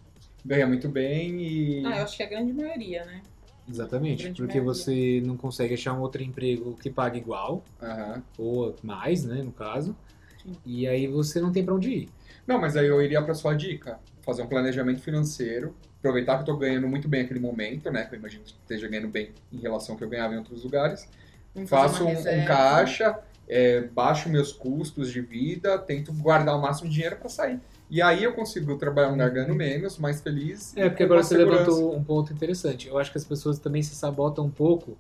ganha 0.45 0.67
muito 0.67 0.89
bem 0.89 1.41
e... 1.43 1.87
Ah, 1.87 1.99
eu 1.99 2.05
acho 2.05 2.17
que 2.17 2.23
é 2.23 2.27
a 2.27 2.29
grande 2.29 2.53
maioria, 2.53 3.05
né? 3.05 3.23
Exatamente, 3.69 4.25
porque 4.33 4.61
maioria. 4.61 4.63
você 4.63 5.23
não 5.25 5.37
consegue 5.37 5.75
achar 5.75 5.93
um 5.93 6.01
outro 6.01 6.23
emprego 6.23 6.77
que 6.81 6.91
pague 6.91 7.19
igual, 7.19 7.63
Aham. 7.81 8.23
ou 8.39 8.75
mais, 8.83 9.25
né, 9.25 9.43
no 9.43 9.53
caso. 9.53 9.95
Sim. 10.43 10.53
E 10.67 10.89
aí 10.89 11.07
você 11.07 11.41
não 11.41 11.53
tem 11.53 11.65
pra 11.65 11.75
onde 11.75 11.91
ir. 11.91 12.09
Não, 12.47 12.61
mas 12.61 12.77
aí 12.77 12.87
eu 12.87 13.01
iria 13.01 13.23
para 13.23 13.35
sua 13.35 13.55
dica, 13.55 14.01
fazer 14.23 14.43
um 14.43 14.47
planejamento 14.49 15.01
financeiro, 15.01 15.75
aproveitar 15.99 16.37
que 16.37 16.43
eu 16.43 16.47
tô 16.55 16.57
ganhando 16.57 16.89
muito 16.89 17.09
bem 17.09 17.21
aquele 17.23 17.39
momento, 17.39 17.91
né? 17.91 18.05
Que 18.05 18.15
eu 18.17 18.19
imagino 18.19 18.43
que 18.43 18.53
esteja 18.53 18.89
ganhando 18.89 19.09
bem 19.09 19.31
em 19.53 19.59
relação 19.61 19.95
ao 19.95 19.99
que 19.99 20.05
eu 20.05 20.09
ganhava 20.09 20.35
em 20.35 20.39
outros 20.39 20.65
lugares. 20.65 21.09
Vamos 21.55 21.69
Faço 21.71 22.05
um, 22.05 22.11
um 22.13 22.45
caixa, 22.47 23.19
é, 23.49 23.83
baixo 23.83 24.29
meus 24.29 24.53
custos 24.53 25.11
de 25.13 25.21
vida, 25.21 25.79
tento 25.79 26.13
guardar 26.13 26.57
o 26.57 26.63
máximo 26.63 26.89
de 26.89 26.95
dinheiro 26.95 27.17
para 27.17 27.29
sair. 27.29 27.61
E 27.91 28.01
aí 28.01 28.25
eu 28.25 28.33
consigo 28.33 28.77
trabalhar 28.79 29.09
um 29.09 29.13
lugar 29.13 29.29
ganhando 29.31 29.55
menos, 29.55 29.99
mais 29.99 30.23
feliz. 30.23 30.75
É, 30.77 30.89
porque 30.89 31.03
agora 31.03 31.23
você 31.23 31.37
segurança. 31.37 31.65
levantou 31.71 31.95
um 31.95 32.03
ponto 32.03 32.33
interessante. 32.33 32.89
Eu 32.89 32.97
acho 32.99 33.13
que 33.13 33.19
as 33.19 33.25
pessoas 33.25 33.59
também 33.59 33.83
se 33.83 33.95
sabotam 33.95 34.47
um 34.47 34.51
pouco 34.51 34.97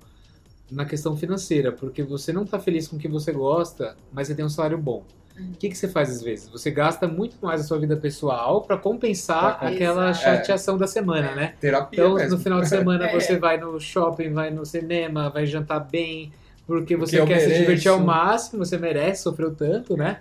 na 0.70 0.84
questão 0.84 1.16
financeira, 1.16 1.72
porque 1.72 2.02
você 2.02 2.32
não 2.34 2.44
tá 2.44 2.58
feliz 2.58 2.86
com 2.88 2.96
o 2.96 2.98
que 2.98 3.08
você 3.08 3.32
gosta, 3.32 3.96
mas 4.12 4.26
você 4.28 4.34
tem 4.34 4.44
um 4.44 4.48
salário 4.50 4.76
bom. 4.76 5.04
Uhum. 5.38 5.52
O 5.52 5.56
que, 5.56 5.70
que 5.70 5.76
você 5.76 5.88
faz 5.88 6.10
às 6.10 6.22
vezes? 6.22 6.48
Você 6.50 6.70
gasta 6.70 7.08
muito 7.08 7.36
mais 7.40 7.62
a 7.62 7.64
sua 7.64 7.78
vida 7.78 7.96
pessoal 7.96 8.60
pra 8.60 8.76
compensar 8.76 9.58
Pra- 9.58 9.68
aquela 9.70 10.10
Exato. 10.10 10.24
chateação 10.24 10.76
da 10.76 10.86
semana, 10.86 11.34
né? 11.34 11.54
Terapia 11.58 11.98
Então, 12.00 12.14
mesmo. 12.16 12.36
no 12.36 12.38
final 12.42 12.60
de 12.60 12.68
semana, 12.68 13.06
É. 13.06 13.18
você 13.18 13.38
vai 13.38 13.56
no 13.58 13.80
shopping, 13.80 14.30
vai 14.34 14.50
no 14.50 14.66
cinema, 14.66 15.30
vai 15.30 15.46
jantar 15.46 15.80
bem, 15.80 16.30
porque 16.66 16.96
você 16.96 17.20
eu 17.20 17.26
quer 17.26 17.40
se 17.40 17.46
mereço. 17.46 17.60
divertir 17.62 17.88
ao 17.88 18.00
máximo, 18.00 18.64
você 18.64 18.78
merece, 18.78 19.22
sofreu 19.22 19.54
tanto, 19.54 19.96
né? 19.96 20.20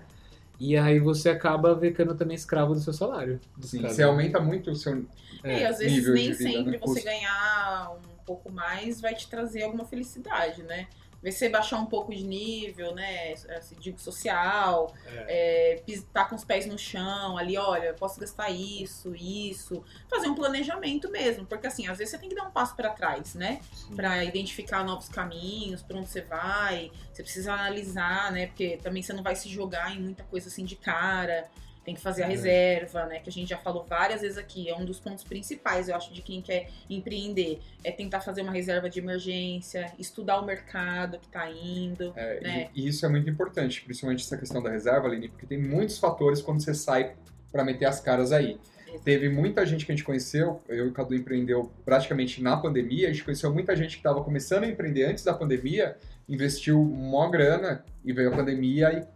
E 0.60 0.78
aí 0.78 1.00
você 1.00 1.30
acaba 1.30 1.78
ficando 1.80 2.14
também 2.14 2.36
escravo 2.36 2.74
do 2.74 2.80
seu 2.80 2.94
salário. 2.94 3.40
Sim, 3.62 3.82
caso. 3.82 3.96
você 3.96 4.04
aumenta 4.04 4.40
muito 4.40 4.72
o 4.72 4.76
seu... 4.76 5.06
É, 5.44 5.62
e 5.62 5.66
às 5.66 5.80
vezes 5.80 6.06
nem 6.08 6.32
vida, 6.32 6.36
sempre 6.36 6.72
né? 6.74 6.78
você 6.80 7.02
ganhar 7.02 7.92
um 7.96 8.24
pouco 8.26 8.52
mais 8.52 9.02
vai 9.02 9.16
te 9.16 9.28
trazer 9.28 9.64
alguma 9.64 9.86
felicidade, 9.86 10.62
né? 10.62 10.88
Vai 11.22 11.32
você 11.32 11.50
baixar 11.50 11.78
um 11.78 11.86
pouco 11.86 12.13
de 12.16 12.24
nível, 12.24 12.96
né? 12.96 13.34
Assim, 13.58 13.75
digo, 13.80 14.00
social, 14.00 14.92
é, 15.28 15.82
pis- 15.86 16.04
tá 16.12 16.25
com 16.25 16.36
os 16.36 16.44
pés 16.44 16.66
no 16.66 16.78
chão, 16.80 17.38
ali, 17.38 17.58
olha, 17.58 17.86
eu 17.90 17.94
posso 17.94 18.20
gastar 18.20 18.50
isso, 18.50 19.16
isso. 19.16 19.84
Fazer 20.10 20.28
um 20.28 20.36
planejamento 20.36 21.12
mesmo, 21.12 21.46
porque 21.46 21.68
assim, 21.68 21.88
às 21.88 21.98
vezes 22.00 22.12
você 22.12 22.18
tem 22.18 22.28
que 22.30 22.36
dar 22.36 22.44
um 22.46 22.51
passo 22.51 22.75
pra 22.75 22.90
trás, 22.90 23.36
né? 23.36 23.62
Pra 23.96 24.24
identificar 24.24 24.84
novos 24.84 25.08
caminhos, 25.10 25.84
pra 25.84 25.98
onde 25.98 26.08
você 26.10 26.22
vai. 26.22 26.92
Você 27.13 27.22
precisa 27.22 27.54
analisar, 27.54 28.32
né? 28.32 28.48
Porque 28.48 28.78
também 28.82 29.04
você 29.04 29.13
não 29.13 29.22
vai 29.24 29.36
se 29.36 29.48
jogar 29.48 29.96
em 29.96 30.00
muita 30.01 30.24
coisa 30.24 30.48
assim 30.48 30.66
de 30.66 30.75
cara. 30.75 31.48
Tem 31.84 31.96
que 31.96 32.02
fazer 32.02 32.24
a 32.24 32.28
É. 32.28 32.30
reserva, 32.30 33.06
né? 33.08 33.20
Que 33.20 33.30
a 33.30 33.32
gente 33.32 33.50
já 33.50 33.58
falou 33.58 33.84
várias 33.84 34.22
vezes 34.22 34.38
aqui. 34.38 34.70
É 34.70 34.76
um 34.76 34.86
dos 34.86 35.00
pontos 35.00 35.24
principais, 35.24 35.90
eu 35.90 35.96
acho, 35.96 36.14
de 36.14 36.22
quem 36.22 36.42
quer 36.42 36.70
empreender. 36.90 37.60
É 37.84 37.92
tentar 37.92 38.22
fazer 38.22 38.44
uma 38.44 38.52
reserva 38.52 38.90
de 38.90 39.00
emergência, 39.00 39.92
estudar 39.98 40.40
o 40.40 40.46
mercado 40.46 41.18
que 41.18 41.28
tá 41.28 41.50
indo. 41.50 42.14
É, 42.16 42.38
e- 42.38 42.44
né? 42.44 42.70
E, 42.76 42.88
isso 42.88 43.06
é 43.06 43.10
muito 43.10 43.30
importante, 43.30 43.82
principalmente 43.84 44.24
essa 44.24 44.38
questão 44.38 44.62
da 44.62 44.70
reserva, 44.70 45.08
Aline, 45.08 45.30
porque 45.30 45.46
tem 45.48 45.58
muitos 45.58 45.98
fatores 45.98 46.42
quando 46.42 46.62
você 46.64 46.74
sai 46.74 47.16
para 47.52 47.64
meter 47.64 47.86
as 47.86 48.00
caras 48.00 48.32
aí. 48.32 48.60
Teve 49.06 49.30
muita 49.30 49.66
gente 49.66 49.86
que 49.86 49.92
a 49.92 49.96
gente 49.96 50.04
conheceu, 50.04 50.62
eu 50.68 50.86
e 50.86 50.90
o 50.90 50.92
Cadu 50.92 51.16
empreendeu 51.16 51.72
praticamente 51.86 52.44
na 52.44 52.58
pandemia, 52.58 53.08
a 53.08 53.12
gente 53.12 53.24
conheceu 53.24 53.52
muita 53.52 53.74
gente 53.76 53.92
que 53.92 54.00
estava 54.00 54.22
começando 54.22 54.66
a 54.66 54.68
empreender 54.68 55.06
antes 55.06 55.24
da 55.24 55.34
pandemia, 55.34 55.98
investiu 56.28 56.84
mó 56.84 57.28
grana 57.30 57.86
e 58.04 58.12
veio 58.12 58.34
a 58.34 58.36
pandemia 58.36 58.92
e 58.94 59.08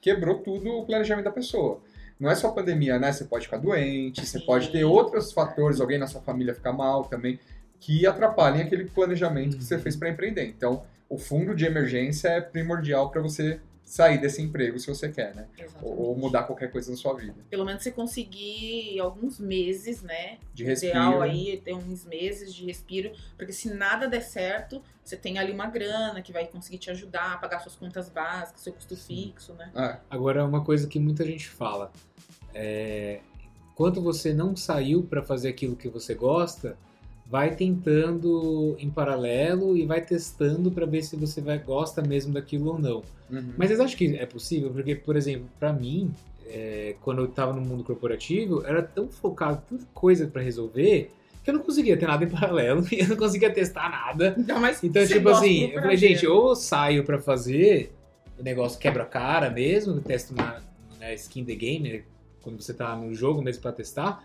quebrou 0.00 0.38
tudo 0.40 0.70
o 0.78 0.84
planejamento 0.84 1.26
da 1.26 1.30
pessoa. 1.30 1.80
Não 2.20 2.30
é 2.30 2.34
só 2.34 2.48
a 2.48 2.52
pandemia, 2.52 2.98
né? 2.98 3.10
Você 3.10 3.24
pode 3.24 3.46
ficar 3.46 3.56
doente, 3.56 4.26
você 4.26 4.38
pode 4.40 4.70
ter 4.70 4.84
outros 4.84 5.32
fatores, 5.32 5.80
alguém 5.80 5.98
na 5.98 6.06
sua 6.06 6.20
família 6.20 6.54
ficar 6.54 6.72
mal 6.72 7.04
também, 7.04 7.40
que 7.80 8.06
atrapalhem 8.06 8.62
aquele 8.62 8.84
planejamento 8.84 9.56
que 9.56 9.64
você 9.64 9.78
fez 9.78 9.96
para 9.96 10.10
empreender. 10.10 10.44
Então, 10.44 10.82
o 11.08 11.16
fundo 11.16 11.54
de 11.56 11.64
emergência 11.64 12.28
é 12.28 12.40
primordial 12.40 13.10
para 13.10 13.22
você 13.22 13.58
sair 13.90 14.18
desse 14.18 14.40
emprego 14.40 14.78
se 14.78 14.86
você 14.86 15.08
quer, 15.08 15.34
né? 15.34 15.48
Exatamente. 15.58 15.98
Ou 16.00 16.16
mudar 16.16 16.44
qualquer 16.44 16.70
coisa 16.70 16.92
na 16.92 16.96
sua 16.96 17.12
vida. 17.14 17.34
Pelo 17.50 17.64
menos 17.64 17.82
você 17.82 17.90
conseguir 17.90 19.00
alguns 19.00 19.40
meses, 19.40 20.00
né? 20.00 20.38
De 20.54 20.62
respiro. 20.62 20.92
ideal 20.92 21.20
aí 21.20 21.54
é 21.54 21.56
ter 21.56 21.74
uns 21.74 22.04
meses 22.04 22.54
de 22.54 22.64
respiro, 22.64 23.10
porque 23.36 23.52
se 23.52 23.74
nada 23.74 24.06
der 24.06 24.20
certo, 24.20 24.80
você 25.02 25.16
tem 25.16 25.40
ali 25.40 25.50
uma 25.50 25.66
grana 25.66 26.22
que 26.22 26.32
vai 26.32 26.46
conseguir 26.46 26.78
te 26.78 26.88
ajudar 26.88 27.32
a 27.32 27.36
pagar 27.38 27.58
suas 27.58 27.74
contas 27.74 28.08
básicas, 28.08 28.60
seu 28.60 28.72
custo 28.72 28.96
fixo, 28.96 29.54
né? 29.54 29.72
Ah, 29.74 29.98
Agora, 30.08 30.44
uma 30.44 30.64
coisa 30.64 30.86
que 30.86 31.00
muita 31.00 31.24
gente 31.24 31.48
fala 31.48 31.90
é 32.54 33.18
quando 33.74 34.00
você 34.00 34.32
não 34.32 34.54
saiu 34.54 35.02
para 35.02 35.20
fazer 35.20 35.48
aquilo 35.48 35.74
que 35.74 35.88
você 35.88 36.14
gosta, 36.14 36.78
vai 37.30 37.54
tentando 37.54 38.74
em 38.78 38.90
paralelo 38.90 39.76
e 39.76 39.86
vai 39.86 40.00
testando 40.00 40.70
para 40.70 40.84
ver 40.84 41.02
se 41.02 41.14
você 41.14 41.40
vai 41.40 41.58
gosta 41.58 42.02
mesmo 42.02 42.34
daquilo 42.34 42.72
ou 42.72 42.78
não. 42.78 43.04
uhum. 43.30 43.54
Mas 43.56 43.68
vocês 43.68 43.78
acham 43.78 43.96
que 43.96 44.16
é 44.16 44.26
possível? 44.26 44.70
Porque, 44.70 44.96
por 44.96 45.16
exemplo, 45.16 45.48
para 45.58 45.72
mim, 45.72 46.12
é, 46.48 46.96
quando 47.00 47.20
eu 47.20 47.26
estava 47.26 47.52
no 47.52 47.60
mundo 47.60 47.84
corporativo, 47.84 48.66
era 48.66 48.82
tão 48.82 49.08
focado, 49.08 49.62
tanta 49.70 49.86
coisa 49.94 50.26
para 50.26 50.42
resolver, 50.42 51.12
que 51.44 51.50
eu 51.50 51.54
não 51.54 51.62
conseguia 51.62 51.96
ter 51.96 52.06
nada 52.06 52.24
em 52.24 52.28
paralelo 52.28 52.84
e 52.90 52.98
eu 52.98 53.08
não 53.08 53.16
conseguia 53.16 53.50
testar 53.50 53.88
nada. 53.88 54.34
Mais 54.58 54.82
Então, 54.82 55.06
você 55.06 55.14
tipo 55.14 55.28
assim, 55.28 55.70
eu 55.70 55.80
falei, 55.80 55.96
gente, 55.96 56.26
ou 56.26 56.50
eu 56.50 56.56
saio 56.56 57.04
pra 57.04 57.20
fazer, 57.20 57.92
o 58.36 58.42
negócio 58.42 58.76
quebra 58.76 59.04
a 59.04 59.06
cara 59.06 59.48
mesmo, 59.50 59.94
eu 59.94 60.00
testo 60.00 60.34
na, 60.34 60.60
na 60.98 61.14
skin 61.14 61.44
the 61.44 61.54
game, 61.54 61.88
né, 61.88 62.02
quando 62.42 62.60
você 62.60 62.74
tá 62.74 62.96
no 62.96 63.14
jogo 63.14 63.40
mesmo 63.40 63.62
pra 63.62 63.70
testar, 63.70 64.24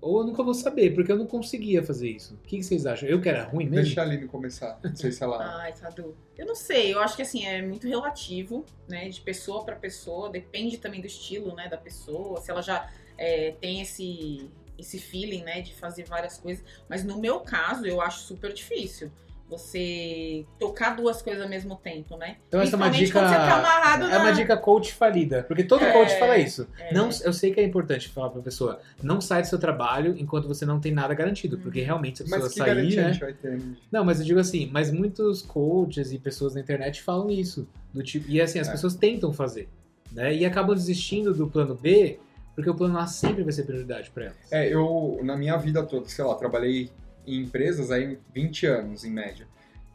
ou 0.00 0.20
eu 0.20 0.26
nunca 0.26 0.42
vou 0.42 0.54
saber, 0.54 0.94
porque 0.94 1.10
eu 1.10 1.16
não 1.16 1.26
conseguia 1.26 1.82
fazer 1.82 2.08
isso. 2.08 2.34
O 2.34 2.46
que, 2.46 2.58
que 2.58 2.62
vocês 2.62 2.86
acham? 2.86 3.08
Eu 3.08 3.20
que 3.20 3.28
era 3.28 3.44
ruim 3.44 3.64
mesmo? 3.64 3.84
Deixa 3.84 4.00
a 4.00 4.04
Aline 4.04 4.26
começar. 4.26 4.78
Não 4.82 4.94
sei 4.94 5.10
se 5.10 5.22
ela. 5.22 5.38
Ai, 5.62 5.72
Cadu. 5.72 6.16
Eu 6.36 6.46
não 6.46 6.54
sei, 6.54 6.94
eu 6.94 7.00
acho 7.00 7.16
que 7.16 7.22
assim, 7.22 7.44
é 7.44 7.60
muito 7.62 7.88
relativo, 7.88 8.64
né? 8.88 9.08
De 9.08 9.20
pessoa 9.20 9.64
pra 9.64 9.74
pessoa, 9.74 10.30
depende 10.30 10.78
também 10.78 11.00
do 11.00 11.06
estilo, 11.06 11.54
né, 11.54 11.68
da 11.68 11.76
pessoa, 11.76 12.40
se 12.40 12.50
ela 12.50 12.62
já 12.62 12.88
é, 13.16 13.52
tem 13.60 13.80
esse, 13.80 14.48
esse 14.78 14.98
feeling, 14.98 15.42
né, 15.42 15.60
de 15.60 15.74
fazer 15.74 16.04
várias 16.04 16.38
coisas. 16.38 16.64
Mas 16.88 17.02
no 17.02 17.18
meu 17.18 17.40
caso, 17.40 17.84
eu 17.84 18.00
acho 18.00 18.20
super 18.20 18.52
difícil. 18.52 19.10
Você 19.48 20.44
tocar 20.58 20.94
duas 20.96 21.22
coisas 21.22 21.42
ao 21.42 21.48
mesmo 21.48 21.76
tempo, 21.76 22.16
né? 22.16 22.36
Então 22.48 22.60
essa 22.60 22.74
é 22.74 22.76
uma 22.76 22.90
dica. 22.90 23.20
tá 23.20 23.94
é 23.94 24.08
na- 24.08 24.18
uma 24.20 24.32
dica 24.32 24.56
coach 24.56 24.92
falida. 24.92 25.42
Porque 25.48 25.64
todo 25.64 25.84
É, 25.84 25.92
coach 25.92 26.18
fala 26.18 26.36
isso. 26.38 26.66
é. 26.78 26.92
Não, 26.92 27.08
eu 27.24 27.32
sei 27.32 27.52
que 27.52 27.60
é 27.60 27.64
importante 27.64 28.08
falar 28.08 28.30
pra 28.30 28.42
pessoa, 28.42 28.80
não 29.02 29.20
sai 29.20 29.42
do 29.42 29.48
seu 29.48 29.58
trabalho 29.58 30.14
enquanto 30.18 30.46
você 30.46 30.64
não 30.66 30.78
tem 30.80 30.92
nada 30.92 31.14
garantido. 31.14 31.56
Uhum. 31.56 31.62
Porque 31.62 31.80
realmente 31.80 32.18
se 32.18 32.22
a 32.22 32.26
pessoa 32.26 32.42
Mas 32.42 32.52
que 32.52 32.58
sair, 32.58 32.66
garantia 32.68 33.00
a 33.00 33.04
né? 33.06 33.12
gente 33.12 33.20
vai 33.20 33.32
ter? 33.32 33.58
né? 33.58 33.76
Não, 33.90 34.04
mas 34.04 34.20
eu 34.20 34.26
digo 34.26 34.38
assim, 34.40 34.68
mas 34.72 34.90
muitos 34.90 35.42
coaches 35.42 36.12
e 36.12 36.18
pessoas 36.18 36.54
na 36.54 36.60
internet 36.60 37.02
falam 37.02 37.30
isso. 37.30 37.66
Do 37.92 38.02
tipo, 38.02 38.28
e 38.30 38.40
assim, 38.40 38.58
as 38.58 38.68
É. 38.68 38.72
pessoas 38.72 38.94
tentam 38.94 39.32
fazer. 39.32 39.68
Né? 40.12 40.34
E 40.34 40.44
acabam 40.46 40.74
desistindo 40.74 41.34
do 41.34 41.48
plano 41.48 41.74
B, 41.74 42.18
porque 42.54 42.68
o 42.70 42.74
plano 42.74 42.98
A 42.98 43.06
sempre 43.06 43.42
vai 43.42 43.52
ser 43.52 43.64
prioridade 43.64 44.10
pra 44.10 44.24
elas. 44.26 44.36
É, 44.52 44.66
eu, 44.72 45.20
na 45.22 45.36
minha 45.36 45.56
vida 45.56 45.82
toda, 45.82 46.08
sei 46.08 46.24
lá, 46.24 46.34
trabalhei 46.34 46.90
em 47.34 47.42
empresas 47.42 47.90
aí 47.90 48.18
20 48.34 48.66
anos, 48.66 49.04
em 49.04 49.10
média. 49.10 49.46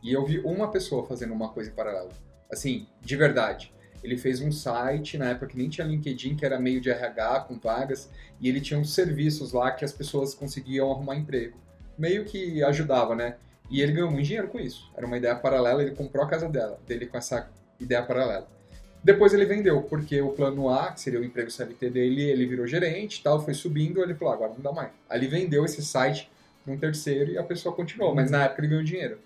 E 0.02 0.12
eu 0.12 0.26
vi 0.26 0.40
uma 0.40 0.70
pessoa 0.70 1.06
fazendo 1.06 1.34
uma 1.34 1.50
coisa 1.50 1.70
em 1.70 1.74
paralelo. 1.74 2.12
Assim, 2.52 2.88
de 3.02 3.16
verdade. 3.16 3.74
Ele 4.04 4.18
fez 4.18 4.42
um 4.42 4.52
site, 4.52 5.18
na 5.18 5.30
época 5.30 5.48
que 5.48 5.58
nem 5.58 5.70
tinha 5.70 5.88
LinkedIn, 5.88 6.36
que 6.36 6.46
era 6.46 6.60
meio 6.60 6.82
de 6.82 6.90
RH, 6.90 7.42
com 7.48 7.58
vagas, 7.58 8.10
e 8.40 8.50
ele 8.50 8.60
tinha 8.60 8.78
uns 8.78 8.94
serviços 8.94 9.54
lá 9.54 9.72
que 9.72 9.86
as 9.86 9.94
pessoas 9.94 10.36
conseguiam 10.36 10.92
arrumar 10.92 11.16
emprego. 11.16 11.58
Meio 11.98 12.26
que 12.26 12.62
ajudava, 12.64 13.16
né? 13.16 13.38
E 13.70 13.82
ele 13.82 13.94
ganhou 13.94 14.12
muito 14.12 14.26
dinheiro 14.26 14.50
com 14.50 14.60
isso. 14.60 14.92
Era 14.96 15.08
uma 15.08 15.18
ideia 15.18 15.36
paralela, 15.36 15.82
ele 15.82 15.96
comprou 15.96 16.26
a 16.26 16.28
casa 16.28 16.50
dela, 16.50 16.78
dele 16.86 17.06
com 17.06 17.18
essa 17.18 17.50
ideia 17.80 18.04
paralela. 18.04 18.48
Depois 19.02 19.34
ele 19.34 19.46
vendeu, 19.46 19.82
porque 19.84 20.22
o 20.22 20.30
plano 20.30 20.70
A, 20.70 20.92
que 20.92 21.00
seria 21.00 21.20
o 21.20 21.24
emprego 21.24 21.52
CLT 21.52 21.90
dele, 21.90 22.24
ele 22.24 22.46
virou 22.46 22.68
gerente 22.68 23.22
tal, 23.22 23.44
foi 23.44 23.54
subindo, 23.54 24.02
ele 24.02 24.16
falou, 24.16 24.34
"Ah, 24.34 24.36
agora 24.36 24.54
não 24.54 24.62
dá 24.62 24.72
mais. 24.72 24.92
Ele 25.12 25.28
vendeu 25.28 25.66
esse 25.66 25.84
site 25.84 26.30
um 26.68 26.78
terceiro 26.78 27.32
e 27.32 27.38
a 27.38 27.44
pessoa 27.44 27.76
continuou, 27.76 28.14
mas 28.16 28.32
na 28.32 28.46
época 28.46 28.62
ele 28.62 28.70
ganhou 28.70 28.84
dinheiro. 28.84 29.18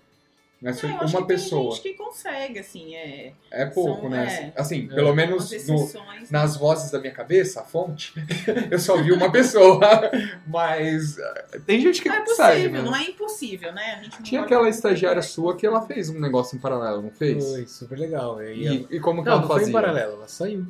Mas 0.60 0.80
foi 0.80 0.90
É, 0.90 0.92
eu 0.94 0.96
acho 1.02 1.16
uma 1.16 1.22
que 1.22 1.28
tem 1.28 1.36
pessoa. 1.36 1.70
gente 1.70 1.82
que 1.82 1.94
consegue, 1.94 2.58
assim, 2.58 2.92
é. 2.96 3.32
É 3.48 3.64
pouco, 3.66 4.00
são- 4.00 4.10
né? 4.10 4.52
é. 4.56 4.60
Assim, 4.60 4.88
É. 4.90 4.94
pelo 4.94 5.14
menos 5.14 5.52
no- 5.68 5.88
nas 6.32 6.56
vozes 6.56 6.90
da 6.90 6.98
minha 6.98 7.12
cabeça, 7.12 7.60
a 7.60 7.62
fonte, 7.64 8.12
eu 8.68 8.78
só 8.80 9.00
vi 9.00 9.12
uma 9.12 9.30
pessoa. 9.30 9.78
Mas 10.48 11.16
eh, 11.16 11.60
tem 11.64 11.80
gente 11.80 12.02
que 12.02 12.08
É 12.08 12.20
consegue, 12.22 12.62
possível, 12.62 12.82
né? 12.82 12.90
não 12.90 12.96
é 12.96 13.04
impossível, 13.04 13.72
né? 13.72 13.98
A 14.00 14.02
gente 14.02 14.16
não 14.16 14.22
Tinha 14.24 14.40
aquela 14.42 14.68
estagiária 14.68 15.22
sua 15.22 15.54
que 15.54 15.64
ela 15.64 15.80
fez 15.86 16.10
um 16.10 16.18
negócio 16.18 16.56
em 16.56 16.58
paralelo, 16.58 17.02
não 17.02 17.10
fez? 17.12 17.44
Foi 17.52 17.66
super 17.68 17.96
legal. 17.96 18.42
E, 18.42 18.66
ela- 18.66 18.74
E, 18.90 18.96
e 18.96 18.98
como 19.00 19.22
que 19.22 19.26
Não, 19.28 19.34
ela 19.34 19.42
não 19.42 19.48
foi 19.48 19.58
fazia? 19.60 19.70
em 19.70 19.72
paralelo, 19.72 20.12
ela 20.14 20.26
saiu. 20.28 20.66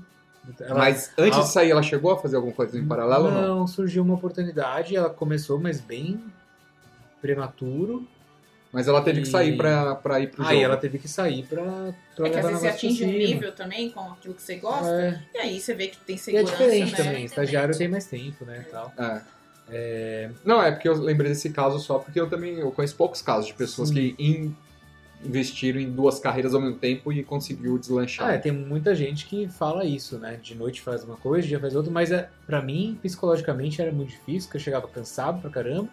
Ela- 0.61 0.79
Mas 0.79 1.13
antes 1.17 1.39
de 1.41 1.49
sair, 1.49 1.71
ela 1.71 1.83
chegou 1.83 2.11
a 2.13 2.19
fazer 2.19 2.37
alguma 2.37 2.55
coisa 2.55 2.79
em 2.79 2.87
paralelo 2.87 3.25
ou 3.27 3.31
não? 3.31 3.57
Não, 3.61 3.67
surgiu 3.67 4.03
uma 4.03 4.15
oportunidade, 4.17 4.95
ela 4.95 5.09
começou, 5.09 5.59
mas 5.59 5.81
bem 5.81 6.23
prematuro. 7.21 8.07
Mas 8.71 8.87
ela 8.87 9.01
teve 9.01 9.23
que 9.23 9.29
sair 9.29 9.55
E- 9.55 9.57
pra, 9.57 9.95
pra 9.95 10.21
ir 10.21 10.31
pro 10.31 10.45
Aí 10.45 10.57
jogo. 10.57 10.65
ela 10.67 10.77
teve 10.77 10.99
que 10.99 11.09
sair 11.09 11.43
pra, 11.47 11.63
pra 12.15 12.27
É 12.27 12.31
que 12.31 12.37
às 12.39 12.45
vezes 12.47 12.61
você 12.61 12.69
atinge 12.69 13.05
um 13.05 13.09
nível 13.13 13.53
também 13.53 13.89
com 13.91 14.01
aquilo 14.01 14.35
que 14.35 14.43
você 14.43 14.57
gosta, 14.57 14.91
É. 14.91 15.23
e 15.35 15.39
aí 15.39 15.61
você 15.61 15.73
vê 15.73 15.87
que 15.89 15.97
tem 15.99 16.17
E 16.17 16.19
é 16.19 16.21
segurança, 16.21 16.53
diferente 16.53 16.91
né? 16.93 16.97
também, 17.05 17.25
estagiário 17.25 17.77
tem 17.79 17.89
mais 17.89 18.05
tempo, 18.05 18.45
né, 18.45 18.67
e 18.69 18.71
tal. 18.71 18.93
É. 19.71 20.31
Não, 20.45 20.63
é 20.63 20.71
porque 20.71 20.87
eu 20.89 20.95
lembrei 21.01 21.31
desse 21.31 21.49
caso 21.51 21.79
só 21.79 21.99
porque 21.99 22.21
eu 22.21 22.29
também 22.29 22.59
eu 22.59 22.71
conheço 22.71 22.95
poucos 22.95 23.23
casos 23.23 23.47
de 23.47 23.55
pessoas 23.55 23.89
Sim. 23.89 23.95
que 23.95 24.15
in- 24.19 24.55
investiram 25.25 25.81
em 25.81 25.91
duas 25.91 26.19
carreiras 26.21 26.55
ao 26.55 26.61
mesmo 26.61 26.77
tempo 26.77 27.11
e 27.13 27.25
conseguiu 27.25 27.77
deslanchar. 27.79 28.29
Ah, 28.29 28.33
é, 28.35 28.39
tem 28.39 28.53
muita 28.53 28.95
gente 28.95 29.27
que 29.27 29.49
fala 29.49 29.85
isso, 29.85 30.19
né? 30.19 30.39
De 30.43 30.55
noite 30.55 30.81
faz 30.81 31.05
uma 31.05 31.17
coisa, 31.17 31.43
de 31.43 31.49
dia 31.49 31.59
faz 31.61 31.75
outra, 31.75 31.91
mas 31.91 32.13
é, 32.13 32.29
para 32.47 32.63
mim, 32.63 32.99
psicologicamente, 33.03 33.81
era 33.83 33.91
muito 33.91 34.11
difícil, 34.11 34.43
porque 34.49 34.59
eu 34.59 34.61
chegava 34.63 34.87
cansado 34.89 35.41
pra 35.41 35.51
caramba. 35.51 35.89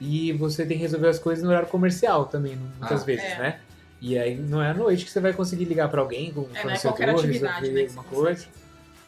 E 0.00 0.32
você 0.32 0.66
tem 0.66 0.76
que 0.76 0.82
resolver 0.82 1.08
as 1.08 1.18
coisas 1.18 1.42
no 1.44 1.50
horário 1.50 1.68
comercial 1.68 2.26
também, 2.26 2.56
muitas 2.80 3.02
Ah. 3.02 3.04
vezes, 3.04 3.24
É. 3.24 3.38
né? 3.38 3.60
E 4.00 4.18
aí 4.18 4.34
não 4.36 4.60
é 4.62 4.70
à 4.70 4.74
noite 4.74 5.04
que 5.04 5.10
você 5.10 5.20
vai 5.20 5.32
conseguir 5.32 5.64
ligar 5.64 5.88
pra 5.88 6.00
alguém 6.00 6.30
com 6.32 6.40
um 6.42 6.48
É, 6.54 6.58
é 6.58 6.62
fornecedor, 6.62 7.10
atividade, 7.10 7.60
resolver 7.60 7.72
né? 7.72 7.80
alguma 7.88 8.04
coisa. 8.04 8.46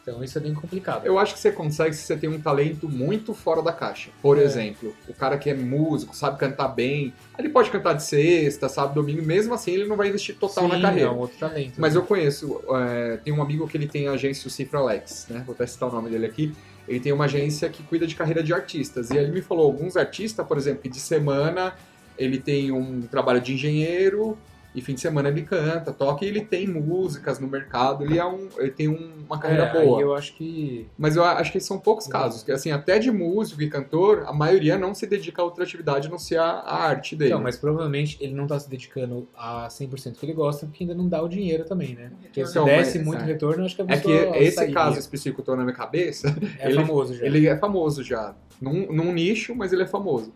Então 0.01 0.23
isso 0.23 0.37
é 0.37 0.41
bem 0.41 0.53
complicado. 0.53 1.05
Eu 1.05 1.19
acho 1.19 1.33
que 1.33 1.39
você 1.41 1.51
consegue 1.51 1.93
se 1.93 2.03
você 2.03 2.15
tem 2.15 2.29
um 2.29 2.39
talento 2.39 2.87
muito 2.87 3.33
fora 3.33 3.61
da 3.61 3.73
caixa. 3.73 4.09
Por 4.21 4.39
É. 4.39 4.41
exemplo, 4.43 4.95
o 5.07 5.13
cara 5.13 5.37
que 5.37 5.49
é 5.49 5.53
músico, 5.53 6.15
sabe 6.15 6.39
cantar 6.39 6.69
bem, 6.69 7.13
ele 7.37 7.49
pode 7.49 7.69
cantar 7.69 7.91
de 7.93 8.03
sexta, 8.03 8.69
sábado, 8.69 8.93
domingo, 8.95 9.21
mesmo 9.21 9.53
assim 9.53 9.71
ele 9.73 9.85
não 9.85 9.97
vai 9.97 10.07
investir 10.07 10.35
total 10.37 10.63
Sim, 10.63 10.69
na 10.71 10.81
carreira. 10.81 11.09
É 11.09 11.11
um 11.11 11.17
outro 11.17 11.37
talento. 11.37 11.73
Mas 11.77 11.93
eu 11.93 12.03
conheço, 12.03 12.61
é, 12.69 13.17
tem 13.17 13.33
um 13.33 13.41
amigo 13.41 13.67
que 13.67 13.75
ele 13.75 13.87
tem 13.87 14.07
a 14.07 14.13
agência 14.13 14.47
o 14.47 14.49
Cifra 14.49 14.79
Alex, 14.79 15.27
né? 15.29 15.43
Vou 15.45 15.53
até 15.53 15.67
citar 15.67 15.89
o 15.89 15.91
nome 15.91 16.09
dele 16.09 16.25
aqui. 16.25 16.55
Ele 16.87 16.99
tem 16.99 17.11
uma 17.11 17.25
agência 17.25 17.69
que 17.69 17.83
cuida 17.83 18.07
de 18.07 18.15
carreira 18.15 18.41
de 18.41 18.53
artistas. 18.53 19.09
E 19.09 19.17
ele 19.17 19.31
me 19.31 19.41
falou, 19.41 19.65
alguns 19.65 19.97
artistas, 19.97 20.45
por 20.45 20.57
exemplo, 20.57 20.81
que 20.81 20.89
de 20.89 20.99
semana 20.99 21.75
ele 22.17 22.39
tem 22.39 22.71
um 22.71 23.01
trabalho 23.01 23.41
de 23.41 23.53
engenheiro 23.53 24.37
e 24.77 24.81
fim 24.81 24.93
de 24.93 25.01
semana 25.01 25.27
ele 25.29 25.41
canta, 25.41 25.91
toca 25.91 26.23
e 26.23 26.27
ele 26.27 26.41
tem 26.41 26.67
músicas 26.67 27.39
no 27.39 27.47
mercado, 27.47 28.03
ele, 28.03 28.19
é 28.19 28.25
um, 28.25 28.47
ele 28.57 28.69
tem 28.69 28.87
um- 28.87 29.11
uma 29.25 29.39
carreira 29.39 29.63
é, 29.65 29.83
boa. 29.85 29.99
eu 29.99 30.13
acho 30.15 30.35
que 30.35 30.87
Mas 30.97 31.15
eu 31.15 31.23
acho 31.23 31.51
que 31.51 31.59
são 31.59 31.79
poucos 31.79 32.05
casos, 32.07 32.43
que 32.43 32.51
assim, 32.51 32.71
até 32.71 32.99
de 32.99 33.11
músico 33.11 33.61
e 33.61 33.69
cantor, 33.69 34.23
a 34.27 34.31
maioria 34.31 34.77
não 34.77 34.93
se 34.93 35.07
dedica 35.07 35.41
a 35.41 35.45
outra 35.45 35.63
atividade 35.63 36.07
a 36.07 36.11
não 36.11 36.19
ser 36.19 36.37
a, 36.39 36.45
a 36.45 36.83
arte 36.83 37.15
dele. 37.15 37.31
Então, 37.31 37.41
mas 37.43 37.57
provavelmente 37.57 38.17
ele 38.21 38.33
não 38.35 38.45
tá 38.45 38.59
se 38.59 38.69
dedicando 38.69 39.27
a 39.35 39.67
100% 39.67 40.13
que 40.19 40.25
ele 40.25 40.33
gosta, 40.33 40.65
porque 40.67 40.83
ainda 40.83 40.93
não 40.95 41.07
dá 41.09 41.21
o 41.23 41.27
dinheiro 41.27 41.65
também, 41.65 41.95
né? 41.95 42.11
Porque 42.21 42.45
se 42.45 42.51
Então, 42.51 42.65
desse 42.65 42.99
mas- 42.99 43.07
muito 43.07 43.21
é. 43.23 43.25
retorno, 43.25 43.65
acho 43.65 43.75
que 43.75 43.81
a 43.81 43.85
É 43.85 43.97
que 43.97 44.07
pessoa 44.07 44.37
esse 44.37 44.55
sairia. 44.57 44.73
caso 44.75 44.99
específico 44.99 45.35
que 45.37 45.41
eu 45.41 45.45
tô 45.45 45.55
na 45.55 45.63
minha 45.63 45.75
cabeça, 45.75 46.35
é 46.59 46.67
ele- 46.69 46.75
famoso 46.75 47.15
já. 47.15 47.25
ele 47.25 47.47
é 47.47 47.57
famoso 47.57 48.03
já. 48.03 48.35
Num, 48.61 48.91
num 48.93 49.11
nicho, 49.11 49.55
mas 49.55 49.73
ele 49.73 49.83
é 49.83 49.87
famoso. 49.87 50.31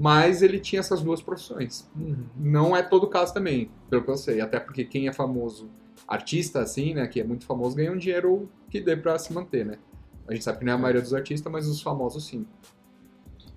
Mas 0.00 0.40
ele 0.40 0.58
tinha 0.58 0.80
essas 0.80 1.02
duas 1.02 1.20
profissões. 1.20 1.86
Uhum. 1.94 2.24
Não 2.34 2.74
é 2.74 2.82
todo 2.82 3.06
caso 3.06 3.34
também, 3.34 3.70
pelo 3.90 4.02
que 4.02 4.10
eu 4.10 4.16
sei. 4.16 4.40
Até 4.40 4.58
porque 4.58 4.82
quem 4.82 5.08
é 5.08 5.12
famoso, 5.12 5.68
artista 6.08 6.60
assim, 6.62 6.94
né, 6.94 7.06
que 7.06 7.20
é 7.20 7.24
muito 7.24 7.44
famoso, 7.44 7.76
ganha 7.76 7.92
um 7.92 7.98
dinheiro 7.98 8.48
que 8.70 8.80
dê 8.80 8.96
pra 8.96 9.18
se 9.18 9.30
manter, 9.30 9.66
né? 9.66 9.76
A 10.26 10.32
gente 10.32 10.42
sabe 10.42 10.60
que 10.60 10.64
não 10.64 10.72
é 10.72 10.74
a 10.74 10.78
maioria 10.78 11.02
dos 11.02 11.12
artistas, 11.12 11.52
mas 11.52 11.66
os 11.66 11.82
famosos 11.82 12.24
sim. 12.24 12.46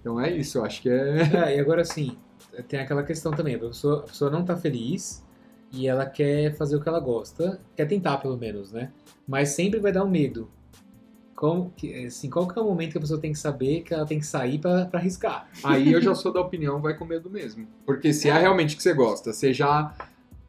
Então 0.01 0.19
é 0.19 0.35
isso, 0.35 0.57
eu 0.57 0.65
acho 0.65 0.81
que 0.81 0.89
é. 0.89 1.21
É, 1.47 1.55
e 1.55 1.59
agora 1.61 1.81
assim, 1.81 2.17
tem 2.67 2.81
aquela 2.81 3.03
questão 3.03 3.31
também, 3.31 3.55
a 3.55 3.59
pessoa, 3.59 3.99
a 3.99 4.03
pessoa 4.03 4.29
não 4.29 4.43
tá 4.43 4.57
feliz 4.57 5.25
e 5.71 5.87
ela 5.87 6.05
quer 6.05 6.53
fazer 6.57 6.75
o 6.75 6.81
que 6.81 6.89
ela 6.89 6.99
gosta, 6.99 7.61
quer 7.73 7.85
tentar 7.85 8.17
pelo 8.17 8.37
menos, 8.37 8.73
né? 8.73 8.91
Mas 9.25 9.51
sempre 9.51 9.79
vai 9.79 9.93
dar 9.93 10.03
um 10.03 10.09
medo. 10.09 10.51
Como 11.35 11.73
que, 11.75 12.05
assim, 12.05 12.29
qual 12.29 12.47
que 12.47 12.57
é 12.57 12.61
o 12.61 12.65
momento 12.65 12.91
que 12.91 12.97
a 12.97 13.01
pessoa 13.01 13.19
tem 13.19 13.31
que 13.31 13.39
saber 13.39 13.81
que 13.81 13.93
ela 13.93 14.05
tem 14.05 14.19
que 14.19 14.25
sair 14.25 14.59
pra, 14.59 14.85
pra 14.85 14.99
arriscar? 14.99 15.47
Aí 15.63 15.91
eu 15.91 15.99
já 16.01 16.13
sou 16.13 16.31
da 16.31 16.39
opinião, 16.39 16.79
vai 16.79 16.93
com 16.95 17.05
medo 17.05 17.29
mesmo. 17.29 17.67
Porque 17.85 18.13
se 18.13 18.29
é 18.29 18.37
realmente 18.37 18.75
que 18.77 18.83
você 18.83 18.93
gosta, 18.93 19.33
você 19.33 19.51
já 19.53 19.93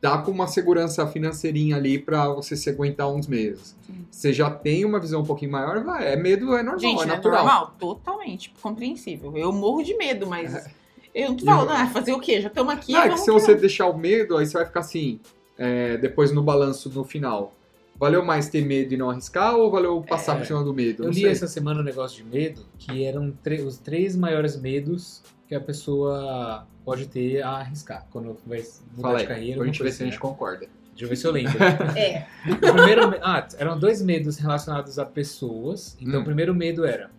tá 0.01 0.19
com 0.19 0.31
uma 0.31 0.47
segurança 0.47 1.07
financeirinha 1.07 1.77
ali 1.77 1.99
pra 1.99 2.29
você 2.29 2.55
se 2.55 2.69
aguentar 2.69 3.11
uns 3.11 3.27
meses. 3.27 3.75
Sim. 3.87 4.05
Você 4.11 4.33
já 4.35 4.51
tem 4.51 4.85
uma 4.85 5.01
visão 5.01 5.23
um 5.23 5.25
pouquinho 5.25 5.51
maior, 5.51 5.83
vai, 5.83 6.13
é 6.13 6.17
medo, 6.17 6.55
é 6.55 6.63
normal, 6.63 6.79
Gente, 6.79 7.01
é 7.01 7.05
é 7.05 7.07
natural. 7.07 7.45
normal, 7.45 7.75
totalmente 7.79 8.53
compreensível. 8.61 9.35
Eu 9.37 9.51
morro 9.51 9.83
de 9.83 9.97
medo, 9.97 10.27
mas 10.27 10.69
eu 11.15 11.31
não 11.31 11.37
tô 11.37 11.45
É. 11.45 11.49
E 11.49 11.51
eu- 11.51 11.57
falando, 11.57 11.71
ah, 11.71 11.87
fazer 11.87 12.13
o 12.13 12.21
quê? 12.21 12.43
Já 12.43 12.49
estamos 12.49 12.75
aqui, 12.75 12.93
Não, 12.93 13.01
é 13.03 13.09
que 13.09 13.19
se 13.21 13.31
você 13.31 13.55
deixar 13.55 13.87
o 13.87 13.97
medo, 13.97 14.37
aí 14.37 14.45
você 14.47 14.53
vai 14.59 14.67
ficar 14.67 14.81
assim, 14.81 15.19
é, 15.57 15.97
depois 15.97 16.31
no 16.31 16.43
balanço 16.43 16.91
no 16.91 17.03
final. 17.05 17.55
Valeu 17.99 18.25
mais 18.25 18.49
ter 18.49 18.65
medo 18.65 18.93
e 18.93 18.97
não 18.97 19.09
arriscar 19.11 19.55
ou 19.55 19.71
valeu 19.71 20.03
passar 20.03 20.35
É. 20.35 20.39
por 20.39 20.47
cima 20.47 20.65
do 20.65 20.75
medo? 20.75 21.05
Eu 21.05 21.11
li 21.11 21.21
sei. 21.23 21.31
essa 21.31 21.47
semana 21.47 21.81
um 21.81 21.85
negócio 21.85 22.23
de 22.23 22.29
medo, 22.29 22.67
que 22.79 23.05
eram 23.05 23.33
os 23.67 23.79
três 23.79 24.17
maiores 24.17 24.61
medos 24.61 25.23
que 25.49 25.55
a 25.55 25.61
pessoa 25.61 26.67
pode 26.85 27.07
ter 27.07 27.43
a 27.43 27.51
arriscar 27.51 28.07
quando 28.11 28.37
vai 28.47 28.59
mudar 28.97 29.03
Fala 29.03 29.19
de 29.21 29.27
carreira. 29.27 29.57
pra 29.59 29.67
gente 29.67 29.83
ver 29.83 29.91
se 29.93 29.97
a 29.97 29.99
coisa 29.99 30.11
gente 30.13 30.21
concorda. 30.21 30.65
assim, 30.65 30.67
né? 30.67 30.71
Deixa 30.91 31.05
eu 31.05 31.09
ver 31.09 31.17
se 31.17 31.27
eu 31.27 31.33
lembro. 31.33 31.53
É, 31.99 32.27
O 32.51 32.73
primeiro, 32.75 33.11
me- 33.11 33.19
ah, 33.23 33.47
eram 33.59 33.79
dois 33.79 34.01
medos 34.03 34.39
relacionados 34.39 34.99
a 34.99 35.05
pessoas. 35.07 35.97
Então, 36.01 36.19
Hum. 36.19 36.23
o 36.23 36.25
primeiro 36.25 36.55
medo 36.55 36.85
era: 36.85 37.11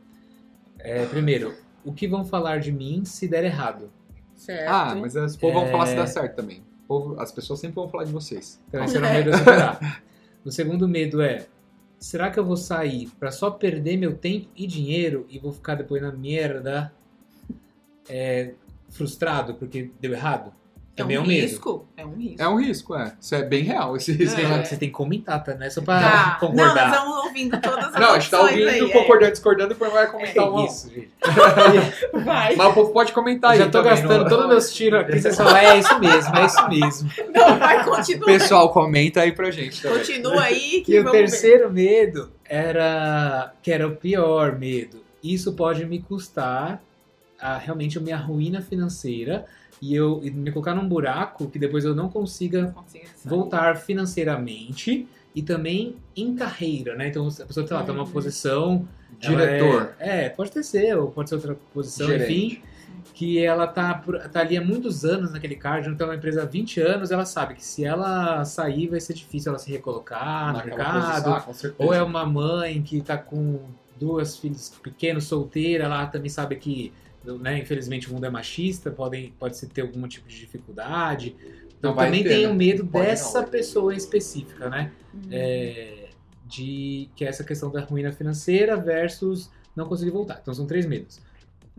é, 0.80 1.06
primeiro, 1.06 1.54
o 1.84 1.94
que 1.94 2.08
vão 2.08 2.24
falar 2.26 2.60
de 2.60 2.72
mim 2.72 3.04
se 3.06 3.28
der 3.28 3.44
errado? 3.44 3.90
certo. 4.36 4.70
Ah, 4.70 4.94
mas 4.96 5.16
as 5.16 5.36
povo 5.38 5.54
vão 5.54 5.68
É. 5.68 5.72
falar 5.72 5.88
se 5.88 5.96
dá 5.96 6.06
certo 6.06 6.36
também. 6.36 6.62
Povo- 6.88 7.20
as 7.20 7.32
pessoas 7.32 7.60
sempre 7.62 7.76
vão 7.76 7.88
falar 7.90 8.04
de 8.04 8.12
vocês. 8.12 8.62
Então, 8.68 8.84
esse 8.84 8.98
era 8.98 9.08
o 9.08 9.14
medo 9.14 9.30
a 9.34 9.38
superar. 9.38 10.02
O 10.46 10.52
segundo 10.52 10.88
medo 10.88 11.22
é: 11.22 11.48
será 11.98 12.30
que 12.30 12.40
eu 12.40 12.46
vou 12.46 12.56
sair 12.56 13.10
pra 13.20 13.32
só 13.32 13.50
perder 13.50 13.98
meu 13.98 14.16
tempo 14.16 14.48
e 14.56 14.68
dinheiro 14.68 15.26
e 15.28 15.40
vou 15.40 15.52
ficar 15.52 15.74
depois 15.74 16.02
na 16.02 16.12
merda 16.12 16.94
é, 18.08 18.54
frustrado 18.90 19.56
porque 19.56 19.90
deu 20.00 20.14
errado? 20.14 20.54
É 20.98 21.02
um 21.02 21.04
Também 21.04 21.18
é 21.18 21.20
um 21.20 21.28
medo. 21.28 21.42
risco. 21.42 21.86
É 21.98 22.06
um 22.06 22.14
risco. 22.16 22.42
É 22.42 22.48
um 22.48 22.56
risco, 22.58 22.96
é. 22.96 23.14
Isso 23.20 23.36
é 23.36 23.44
bem 23.44 23.64
real, 23.64 23.98
esse 23.98 24.14
risco. 24.14 24.40
É. 24.40 24.48
lá, 24.48 24.60
que 24.60 24.68
você 24.70 24.78
tem 24.78 24.88
que 24.88 24.96
comentar, 24.96 25.44
tá? 25.44 25.54
Não 25.54 25.66
é 25.66 25.70
só 25.70 25.82
pra 25.82 26.00
Tá. 26.00 26.38
Não, 26.42 26.54
nós 26.54 26.68
concordar. 26.70 26.90
vamos 26.92 27.18
ouvindo 27.26 27.60
todas 27.60 27.86
as 27.88 27.94
Não, 28.00 28.12
a 28.12 28.20
gente 28.20 28.32
tá 28.32 28.40
ouvindo, 28.42 28.70
aí, 28.70 28.80
é. 28.80 28.88
concordando, 28.90 29.32
discordando, 29.34 29.70
depois 29.70 29.92
vai 29.92 30.08
comentar 30.10 30.50
uma. 30.50 30.66
isso, 30.66 30.90
gente. 30.90 31.12
Vai. 32.24 32.56
Mas 32.56 32.68
o 32.70 32.74
povo 32.74 32.92
pode 32.94 33.12
comentar 33.12 33.52
aí. 33.52 33.58
já 33.58 33.70
tô 33.70 33.84
gastando 33.84 34.22
não- 34.24 34.30
todos 34.30 34.46
os 34.46 34.50
meus 34.50 34.74
tiros 34.74 35.02
aqui, 35.02 35.20
você 35.20 35.34
só 35.34 35.58
é 35.58 35.78
isso 35.80 36.00
mesmo, 36.00 36.36
é 36.38 36.46
isso 36.46 36.70
mesmo. 36.70 37.10
Não, 37.36 37.60
vai, 37.60 37.84
continua. 37.84 38.26
Pessoal, 38.26 38.70
comenta 38.72 39.20
aí 39.22 39.34
pra 39.34 39.52
gente 39.52 39.82
também. 39.82 39.98
Continua 39.98 40.44
aí 40.44 40.82
que 40.86 40.94
E 40.94 41.00
o 41.00 41.04
vamos 41.04 41.12
ver. 41.12 41.26
terceiro 41.28 41.70
medo 41.72 42.32
era 42.46 43.52
que 43.62 43.70
era 43.72 43.86
o 43.88 43.96
pior 43.98 44.58
medo. 44.58 45.04
Isso 45.22 45.54
pode 45.54 45.86
me 45.86 46.00
custar 46.02 46.82
a, 47.40 47.58
realmente 47.58 47.98
a 47.98 48.02
minha 48.02 48.16
ruína 48.18 48.62
financeira 48.62 49.46
e 49.82 49.94
eu 49.96 50.20
e 50.24 50.32
me 50.32 50.52
colocar 50.52 50.74
num 50.74 50.88
buraco 50.88 51.48
que 51.48 51.60
depois 51.60 51.84
eu 51.86 51.94
não 51.96 52.10
consiga 52.10 52.74
sair. 52.88 53.04
voltar 53.26 53.76
financeiramente 53.78 55.08
e 55.34 55.42
também 55.42 55.96
em 56.16 56.36
carreira, 56.36 56.96
né? 56.96 57.10
Então 57.10 57.28
a 57.28 57.46
pessoa, 57.46 57.68
sei 57.68 57.76
lá, 57.76 57.84
tá 57.84 57.92
numa 57.94 58.04
Uhum. 58.06 58.12
posição 58.12 58.88
Diretor. 59.20 59.94
É, 60.00 60.26
é, 60.26 60.30
pode 60.30 60.52
ter 60.52 60.64
ser, 60.64 60.98
ou 60.98 61.10
pode 61.10 61.30
ser 61.30 61.36
outra 61.36 61.56
posição, 61.74 62.08
Gerente. 62.08 62.24
enfim, 62.34 62.62
que 63.14 63.40
ela 63.44 63.66
tá, 63.66 63.94
por- 63.94 64.20
tá 64.30 64.42
ali 64.42 64.58
há 64.58 64.62
muitos 64.62 65.06
anos 65.06 65.32
naquele 65.32 65.56
cargo, 65.56 65.90
então 65.90 66.08
uma 66.08 66.16
empresa 66.16 66.44
há 66.44 66.46
20 66.46 66.82
anos, 66.82 67.12
ela 67.12 67.26
sabe 67.26 67.56
que 67.56 67.64
se 67.64 67.84
ela 67.86 68.44
sair 68.44 68.88
vai 68.88 69.00
ser 69.00 69.14
difícil 69.14 69.50
ela 69.52 69.60
se 69.60 69.72
recolocar 69.72 70.48
no 70.48 70.54
Naquela 70.60 70.76
mercado, 70.78 71.04
posição, 71.06 71.34
ah, 71.34 71.42
com 71.42 71.54
certeza. 71.54 71.84
ou 71.84 71.94
é 71.94 72.04
uma 72.04 72.26
mãe 72.26 72.82
que 72.82 73.02
tá 73.02 73.18
com 73.18 73.60
duas 73.98 74.38
filhos 74.38 74.70
pequenos, 74.84 75.24
solteira, 75.26 75.86
ela 75.86 76.06
também 76.08 76.30
sabe 76.30 76.58
que, 76.58 76.92
né, 77.40 77.60
infelizmente 77.60 78.10
o 78.10 78.14
mundo 78.14 78.26
é 78.26 78.30
machista, 78.30 78.92
podem, 78.92 79.34
pode 79.40 79.58
ser 79.58 79.68
ter 79.68 79.82
algum 79.82 80.08
tipo 80.08 80.28
de 80.28 80.40
dificuldade. 80.40 81.36
Então 81.78 81.92
Não 81.92 81.98
também 82.04 82.24
ter, 82.24 82.30
tem 82.30 82.44
né? 82.48 82.52
o 82.52 82.56
medo 82.56 82.86
Pode 82.86 83.04
não, 83.06 83.12
dessa 83.12 83.44
ter. 83.44 83.52
pessoa 83.52 83.94
em 83.94 83.98
específica, 83.98 84.70
né? 84.70 84.92
Uhum. 85.14 85.22
É, 85.32 86.10
de 86.48 87.10
que 87.16 87.26
é 87.26 87.28
essa 87.28 87.44
questão 87.44 87.70
da 87.72 87.82
ruína 87.82 88.12
financeira 88.12 88.78
versus 88.78 89.50
não 89.76 89.88
conseguir 89.88 90.12
voltar. 90.12 90.40
Então 90.42 90.54
são 90.54 90.66
três 90.66 90.86
medos. 90.86 91.20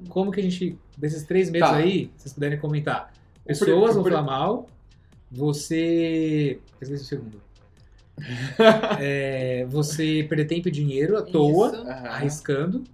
Como 0.09 0.30
que 0.30 0.40
a 0.40 0.42
gente, 0.42 0.78
desses 0.98 1.22
três 1.24 1.48
medos 1.50 1.70
Tá. 1.70 1.76
aí, 1.76 2.11
vocês 2.16 2.32
puderem 2.35 2.59
comentar? 2.59 3.12
Pessoas 3.44 3.94
vão 3.94 4.04
falar 4.04 4.22
mal, 4.22 4.68
você. 5.30 6.59
Esqueci 6.80 6.92
o 7.02 7.06
segundo. 7.06 7.46
É, 9.00 9.66
você 9.68 10.24
perder 10.28 10.46
tempo 10.46 10.68
e 10.68 10.70
dinheiro 10.70 11.16
à 11.18 11.22
toa. 11.22 11.68
Aham. 11.68 12.09
arriscando. 12.09 12.85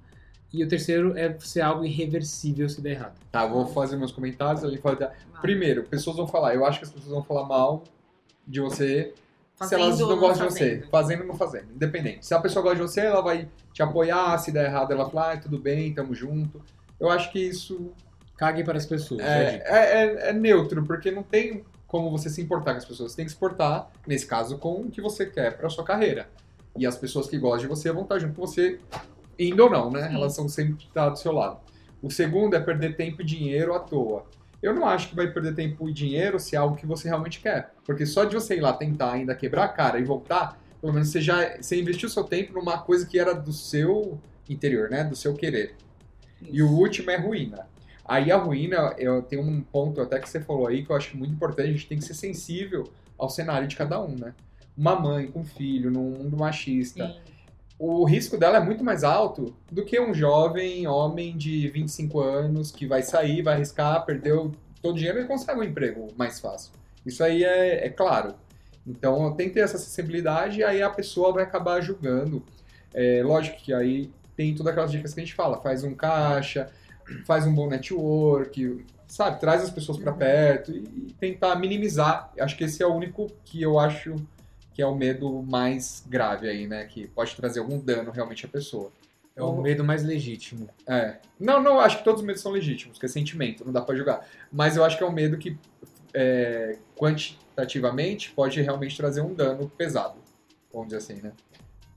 E 0.52 0.62
o 0.62 0.68
terceiro 0.68 1.16
é 1.16 1.34
ser 1.40 1.62
algo 1.62 1.84
irreversível 1.84 2.68
se 2.68 2.80
der 2.80 2.90
errado. 2.92 3.18
Tá, 3.30 3.46
vou 3.46 3.66
fazer 3.66 3.96
meus 3.96 4.12
comentários. 4.12 4.62
Ali. 4.62 4.78
Vai. 4.78 4.96
Primeiro, 5.40 5.84
pessoas 5.84 6.16
vão 6.16 6.26
falar. 6.26 6.54
Eu 6.54 6.64
acho 6.66 6.78
que 6.78 6.84
as 6.84 6.90
pessoas 6.92 7.10
vão 7.12 7.22
falar 7.22 7.46
mal 7.46 7.84
de 8.46 8.60
você 8.60 9.14
se 9.66 9.74
elas 9.74 9.90
Fazendo 9.90 10.08
não 10.10 10.18
gostam 10.18 10.48
de 10.48 10.52
você. 10.52 10.86
fazendo. 10.90 11.20
Ou 11.20 11.26
não 11.28 11.34
fazendo. 11.36 11.72
Independente. 11.72 12.26
Se 12.26 12.34
a 12.34 12.40
pessoa 12.40 12.62
gosta 12.62 12.76
de 12.76 12.82
você, 12.82 13.00
ela 13.00 13.22
vai 13.22 13.48
te 13.72 13.82
apoiar. 13.82 14.36
Se 14.38 14.50
der 14.52 14.66
errado, 14.66 14.92
ela 14.92 15.08
fala, 15.08 15.32
ah, 15.32 15.36
tudo 15.36 15.58
bem, 15.58 15.94
tamo 15.94 16.14
junto. 16.14 16.60
Eu 16.98 17.08
acho 17.08 17.30
que 17.32 17.38
isso 17.38 17.92
Cague 18.36 18.64
para 18.64 18.76
as 18.76 18.86
pessoas. 18.86 19.20
é 19.20 19.62
é, 19.64 19.80
é, 20.26 20.28
é- 20.30 20.32
neutro, 20.32 20.84
porque 20.84 21.10
não 21.10 21.22
tem 21.22 21.64
como 21.86 22.10
você 22.10 22.28
se 22.28 22.40
importar 22.40 22.72
com 22.72 22.78
as 22.78 22.84
pessoas. 22.84 23.12
Você 23.12 23.16
tem 23.16 23.24
que 23.24 23.30
se 23.30 23.36
importar, 23.36 23.90
nesse 24.06 24.26
caso, 24.26 24.58
com 24.58 24.80
o 24.82 24.90
que 24.90 25.00
você 25.00 25.26
quer 25.26 25.56
pra 25.56 25.68
sua 25.68 25.84
carreira. 25.84 26.28
E 26.76 26.86
as 26.86 26.96
pessoas 26.96 27.28
que 27.28 27.38
gostam 27.38 27.60
de 27.62 27.66
você 27.68 27.92
vão 27.92 28.02
estar 28.02 28.18
junto 28.18 28.34
com 28.34 28.46
você, 28.46 28.80
indo 29.48 29.64
ou 29.64 29.70
não, 29.70 29.90
né? 29.90 30.08
Sim. 30.08 30.14
Elas 30.14 30.36
vão 30.36 30.48
sempre 30.48 30.84
estar 30.84 31.08
do 31.08 31.18
seu 31.18 31.32
lado. 31.32 31.58
O 32.02 32.10
segundo 32.10 32.54
é 32.54 32.60
perder 32.60 32.96
tempo 32.96 33.22
e 33.22 33.24
dinheiro 33.24 33.74
à 33.74 33.78
toa. 33.78 34.26
Eu 34.62 34.74
não 34.74 34.86
acho 34.86 35.08
que 35.08 35.16
vai 35.16 35.28
perder 35.28 35.54
tempo 35.54 35.88
e 35.88 35.92
dinheiro 35.92 36.38
se 36.38 36.54
é 36.54 36.58
algo 36.58 36.76
que 36.76 36.86
você 36.86 37.08
realmente 37.08 37.40
quer. 37.40 37.72
Porque 37.84 38.06
só 38.06 38.24
de 38.24 38.34
você 38.34 38.56
ir 38.56 38.60
lá 38.60 38.72
tentar 38.72 39.12
ainda 39.12 39.34
quebrar 39.34 39.64
a 39.64 39.68
cara 39.68 39.98
e 39.98 40.04
voltar, 40.04 40.58
pelo 40.80 40.92
menos 40.92 41.08
você 41.08 41.20
já 41.20 41.60
você 41.60 41.80
investiu 41.80 42.08
seu 42.08 42.24
tempo 42.24 42.52
numa 42.52 42.78
coisa 42.78 43.06
que 43.06 43.18
era 43.18 43.34
do 43.34 43.52
seu 43.52 44.18
interior, 44.48 44.88
né? 44.88 45.02
Do 45.02 45.16
seu 45.16 45.34
querer. 45.34 45.74
E 46.40 46.62
o 46.62 46.70
último 46.70 47.10
é 47.10 47.16
ruína. 47.16 47.66
Aí 48.04 48.32
a 48.32 48.36
ruína, 48.36 48.94
eu 48.98 49.22
tenho 49.22 49.42
um 49.42 49.60
ponto 49.60 50.00
até 50.00 50.18
que 50.18 50.28
você 50.28 50.40
falou 50.40 50.66
aí 50.66 50.84
que 50.84 50.90
eu 50.90 50.96
acho 50.96 51.16
muito 51.16 51.32
importante, 51.32 51.68
a 51.68 51.72
gente 51.72 51.86
tem 51.86 51.98
que 51.98 52.04
ser 52.04 52.14
sensível 52.14 52.90
ao 53.16 53.30
cenário 53.30 53.68
de 53.68 53.76
cada 53.76 54.00
um, 54.00 54.16
né? 54.16 54.34
Uma 54.76 54.98
mãe 54.98 55.28
com 55.28 55.44
filho 55.44 55.90
num 55.90 56.10
mundo 56.10 56.36
machista, 56.36 57.06
Sim. 57.06 57.31
O 57.84 58.04
risco 58.04 58.38
dela 58.38 58.58
é 58.58 58.60
muito 58.60 58.84
mais 58.84 59.02
alto 59.02 59.56
do 59.68 59.84
que 59.84 59.98
um 59.98 60.14
jovem 60.14 60.86
homem 60.86 61.36
de 61.36 61.68
25 61.68 62.20
anos 62.20 62.70
que 62.70 62.86
vai 62.86 63.02
sair, 63.02 63.42
vai 63.42 63.54
arriscar, 63.54 64.06
perdeu 64.06 64.52
todo 64.80 64.94
o 64.94 64.96
dinheiro 64.96 65.20
e 65.20 65.24
consegue 65.24 65.58
um 65.58 65.64
emprego 65.64 66.06
mais 66.16 66.38
fácil. 66.38 66.72
Isso 67.04 67.24
aí 67.24 67.42
é, 67.42 67.84
é 67.84 67.90
claro. 67.90 68.36
Então 68.86 69.34
tem 69.34 69.48
que 69.48 69.54
ter 69.54 69.62
essa 69.62 69.78
sensibilidade 69.78 70.60
e 70.60 70.64
aí 70.64 70.80
a 70.80 70.88
pessoa 70.88 71.32
vai 71.32 71.42
acabar 71.42 71.80
julgando. 71.80 72.40
É, 72.94 73.20
lógico 73.24 73.56
que 73.56 73.74
aí 73.74 74.12
tem 74.36 74.54
todas 74.54 74.70
aquelas 74.70 74.92
dicas 74.92 75.12
que 75.12 75.18
a 75.18 75.24
gente 75.24 75.34
fala, 75.34 75.60
faz 75.60 75.82
um 75.82 75.92
caixa, 75.92 76.70
faz 77.26 77.48
um 77.48 77.52
bom 77.52 77.68
network, 77.68 78.86
sabe, 79.08 79.40
traz 79.40 79.60
as 79.60 79.70
pessoas 79.70 79.98
para 79.98 80.12
perto 80.12 80.70
e, 80.70 80.84
e 81.08 81.14
tentar 81.18 81.56
minimizar. 81.56 82.32
Acho 82.38 82.56
que 82.56 82.62
esse 82.62 82.80
é 82.80 82.86
o 82.86 82.94
único 82.94 83.26
que 83.44 83.60
eu 83.60 83.76
acho 83.76 84.14
que 84.72 84.82
é 84.82 84.86
o 84.86 84.94
medo 84.94 85.42
mais 85.42 86.04
grave 86.08 86.48
aí, 86.48 86.66
né? 86.66 86.84
Que 86.84 87.06
pode 87.08 87.34
trazer 87.36 87.60
algum 87.60 87.78
dano 87.78 88.10
realmente 88.10 88.46
à 88.46 88.48
pessoa. 88.48 88.90
É 89.34 89.42
o 89.42 89.60
medo 89.60 89.82
mais 89.82 90.02
legítimo. 90.02 90.68
É. 90.86 91.16
Não, 91.40 91.62
não, 91.62 91.80
acho 91.80 91.98
que 91.98 92.04
todos 92.04 92.20
os 92.20 92.26
medos 92.26 92.42
são 92.42 92.52
legítimos, 92.52 92.98
que 92.98 93.06
é 93.06 93.08
sentimento, 93.08 93.64
não 93.64 93.72
dá 93.72 93.80
pra 93.80 93.94
julgar. 93.94 94.26
Mas 94.52 94.76
eu 94.76 94.84
acho 94.84 94.98
que 94.98 95.02
é 95.02 95.06
um 95.06 95.12
medo 95.12 95.38
que, 95.38 95.56
é, 96.12 96.76
quantitativamente, 96.94 98.30
pode 98.32 98.60
realmente 98.60 98.94
trazer 98.96 99.22
um 99.22 99.32
dano 99.32 99.70
pesado. 99.70 100.18
Vamos 100.70 100.88
dizer 100.88 100.98
assim, 100.98 101.22
né? 101.22 101.32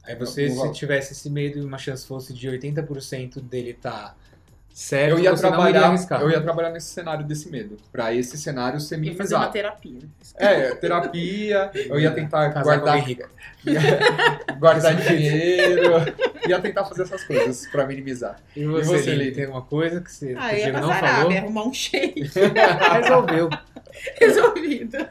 Aí 0.04 0.16
você, 0.16 0.50
se 0.50 0.72
tivesse 0.72 1.14
esse 1.14 1.30
medo 1.30 1.60
e 1.60 1.66
uma 1.66 1.78
chance 1.78 2.06
fosse 2.06 2.34
de 2.34 2.48
80% 2.48 3.42
dele 3.42 3.74
tá 3.74 4.16
certo, 4.76 5.12
Eu 5.12 5.20
ia, 5.20 5.32
você 5.32 5.42
trabalhar, 5.48 5.96
eu 6.22 6.30
ia 6.30 6.42
trabalhar 6.42 6.70
nesse 6.70 6.88
cenário 6.88 7.26
desse 7.26 7.50
medo. 7.50 7.78
Pra 7.92 8.14
esse 8.14 8.38
cenário 8.38 8.80
ser 8.80 8.96
E 9.02 9.16
fazer 9.16 9.36
uma 9.36 9.46
minimizado. 9.48 9.54
terapia. 9.54 10.00
É, 10.36 10.76
terapia, 10.76 11.72
eu 11.74 11.98
ia 12.00 12.12
tentar 12.12 12.52
Casar 12.52 12.64
guardar, 12.64 13.00
rico. 13.00 13.28
guardar 14.60 14.96
dinheiro, 14.96 15.94
ia 16.48 16.60
tentar 16.60 16.84
fazer 16.86 17.04
essas 17.04 17.24
coisas 17.24 17.66
pra 17.68 17.86
minimizar. 17.86 18.38
E 18.56 18.66
você, 18.66 18.86
você, 18.98 19.12
Lili, 19.12 19.24
Lili? 19.24 19.36
tem 19.36 19.46
alguma 19.46 19.62
coisa 19.64 20.02
que 20.02 20.12
você 20.12 20.36
Ah, 20.38 20.50
que 20.50 20.58
ia 20.60 20.74
não 20.74 20.82
falou? 20.82 20.94
Arábia, 20.94 21.40
arrumar 21.40 21.64
um 21.68 21.74
shake 21.74 22.24
Resolveu. 23.02 23.50
resolvido. 24.20 25.08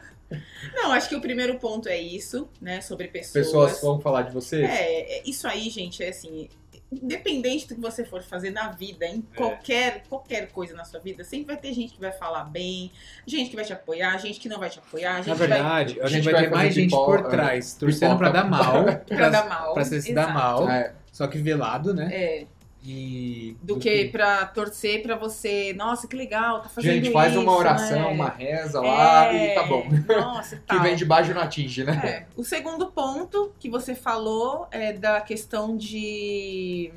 Não, 0.75 0.91
acho 0.91 1.07
que 1.09 1.15
o 1.15 1.21
primeiro 1.21 1.57
ponto 1.57 1.87
é 1.87 1.97
isso, 1.97 2.49
né? 2.61 2.81
Sobre 2.81 3.07
pessoas. 3.07 3.45
Pessoas 3.45 3.81
vão 3.81 3.99
falar 3.99 4.23
de 4.23 4.33
você? 4.33 4.61
É, 4.63 5.17
é, 5.19 5.23
isso 5.25 5.47
aí, 5.47 5.69
gente, 5.69 6.03
é 6.03 6.09
assim. 6.09 6.49
Independente 6.91 7.67
do 7.67 7.75
que 7.75 7.81
você 7.81 8.05
for 8.05 8.21
fazer 8.21 8.51
na 8.51 8.69
vida, 8.69 9.05
em 9.05 9.23
É. 9.33 9.37
qualquer, 9.37 10.03
qualquer 10.07 10.47
coisa 10.51 10.73
na 10.75 10.85
sua 10.85 10.99
vida, 10.99 11.23
sempre 11.23 11.47
vai 11.47 11.57
ter 11.57 11.73
gente 11.73 11.93
que 11.95 11.99
vai 11.99 12.11
falar 12.11 12.43
bem, 12.45 12.91
gente 13.25 13.49
que 13.49 13.55
vai 13.55 13.65
te 13.65 13.73
apoiar, 13.73 14.17
gente 14.19 14.39
que 14.39 14.47
não 14.47 14.59
vai 14.59 14.69
te 14.69 14.79
apoiar, 14.79 15.17
gente 15.17 15.27
Na 15.27 15.33
que 15.33 15.39
vai 15.39 15.47
verdade, 15.47 15.99
a 15.99 16.05
a 16.05 16.07
gente 16.07 16.23
vai 16.23 16.33
vai 16.33 16.43
ter 16.43 16.49
mais 16.51 16.73
gente 16.75 16.91
por 16.91 17.23
trás, 17.27 17.73
torcendo 17.73 18.17
pra 18.19 18.29
dar 18.29 18.45
mal, 18.49 18.85
pra 19.07 19.29
dar 19.29 19.49
mal. 19.49 19.73
pra 19.73 19.83
se 19.83 20.13
dar 20.13 20.33
mal, 20.33 20.69
É. 20.69 20.93
só 21.11 21.27
que 21.27 21.37
velado, 21.39 21.93
né? 21.93 22.09
É, 22.13 22.45
E 22.87 23.57
do 23.63 23.79
que 23.79 24.05
pra 24.09 24.45
torcer 24.45 25.01
pra 25.01 25.15
você, 25.15 25.73
nossa, 25.73 26.07
que 26.07 26.15
legal, 26.15 26.61
tá 26.61 26.69
fazendo 26.69 26.93
Gente, 27.03 27.11
faz 27.11 27.33
uma 27.35 27.41
isso, 27.51 27.51
oração, 27.59 27.99
né? 27.99 28.07
uma 28.13 28.29
reza 28.29 28.79
lá 28.79 29.33
É, 29.33 29.51
e 29.51 29.55
tá 29.55 29.63
bom. 29.63 29.87
Nossa, 30.07 30.57
Que 30.61 30.61
tal. 30.67 30.81
vem 30.83 30.95
de 30.95 31.03
baixo 31.03 31.33
não 31.33 31.41
atinge, 31.41 31.83
né? 31.83 31.99
É. 32.05 32.25
O 32.39 32.43
segundo 32.43 32.85
ponto 32.91 33.51
que 33.59 33.69
você 33.69 33.95
falou 33.95 34.67
é 34.69 34.93
da 34.93 35.19
questão 35.19 35.75
de. 35.75 36.91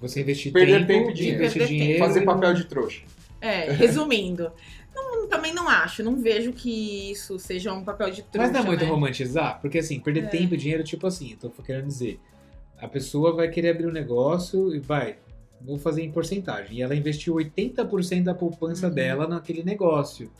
você 0.00 0.20
investir 0.20 0.52
Perder 0.52 0.86
tempo, 0.86 0.86
tempo 0.86 1.10
e 1.10 1.14
dinheiro. 1.14 1.38
investir 1.40 1.62
Perder 1.62 1.68
tempo. 1.74 1.82
dinheiro 1.84 2.04
Fazer 2.06 2.22
e 2.22 2.24
papel 2.24 2.54
de 2.54 2.64
trouxa. 2.66 3.02
É, 3.40 3.70
resumindo. 3.74 4.52
Não- 4.94 5.26
também 5.28 5.52
não 5.52 5.68
acho, 5.68 6.02
não 6.02 6.16
vejo 6.16 6.52
que 6.52 7.10
isso 7.10 7.38
seja 7.40 7.72
um 7.72 7.82
papel 7.84 8.10
de 8.10 8.22
trouxa. 8.22 8.38
Mas 8.38 8.52
não 8.52 8.60
é 8.60 8.64
muito 8.64 8.84
né? 8.84 8.90
romantizar? 8.90 9.60
Porque 9.60 9.78
assim, 9.78 9.98
perder 9.98 10.24
É. 10.24 10.26
tempo 10.28 10.54
e 10.54 10.56
dinheiro, 10.56 10.84
tipo 10.84 11.06
assim, 11.08 11.36
eu 11.42 11.50
tô 11.50 11.62
querendo 11.62 11.86
dizer, 11.86 12.18
a 12.80 12.88
pessoa 12.88 13.34
vai 13.34 13.48
querer 13.48 13.70
abrir 13.70 13.86
um 13.86 13.92
negócio 13.92 14.74
e 14.74 14.78
vai, 14.78 15.16
vou 15.60 15.78
fazer 15.78 16.02
em 16.02 16.10
porcentagem. 16.10 16.78
E 16.78 16.82
ela 16.82 16.94
investiu 16.94 17.34
80% 17.34 18.22
da 18.24 18.34
poupança 18.34 18.88
Uhum. 18.88 18.94
dela 18.94 19.26
naquele 19.28 19.62
negócio. 19.62 20.30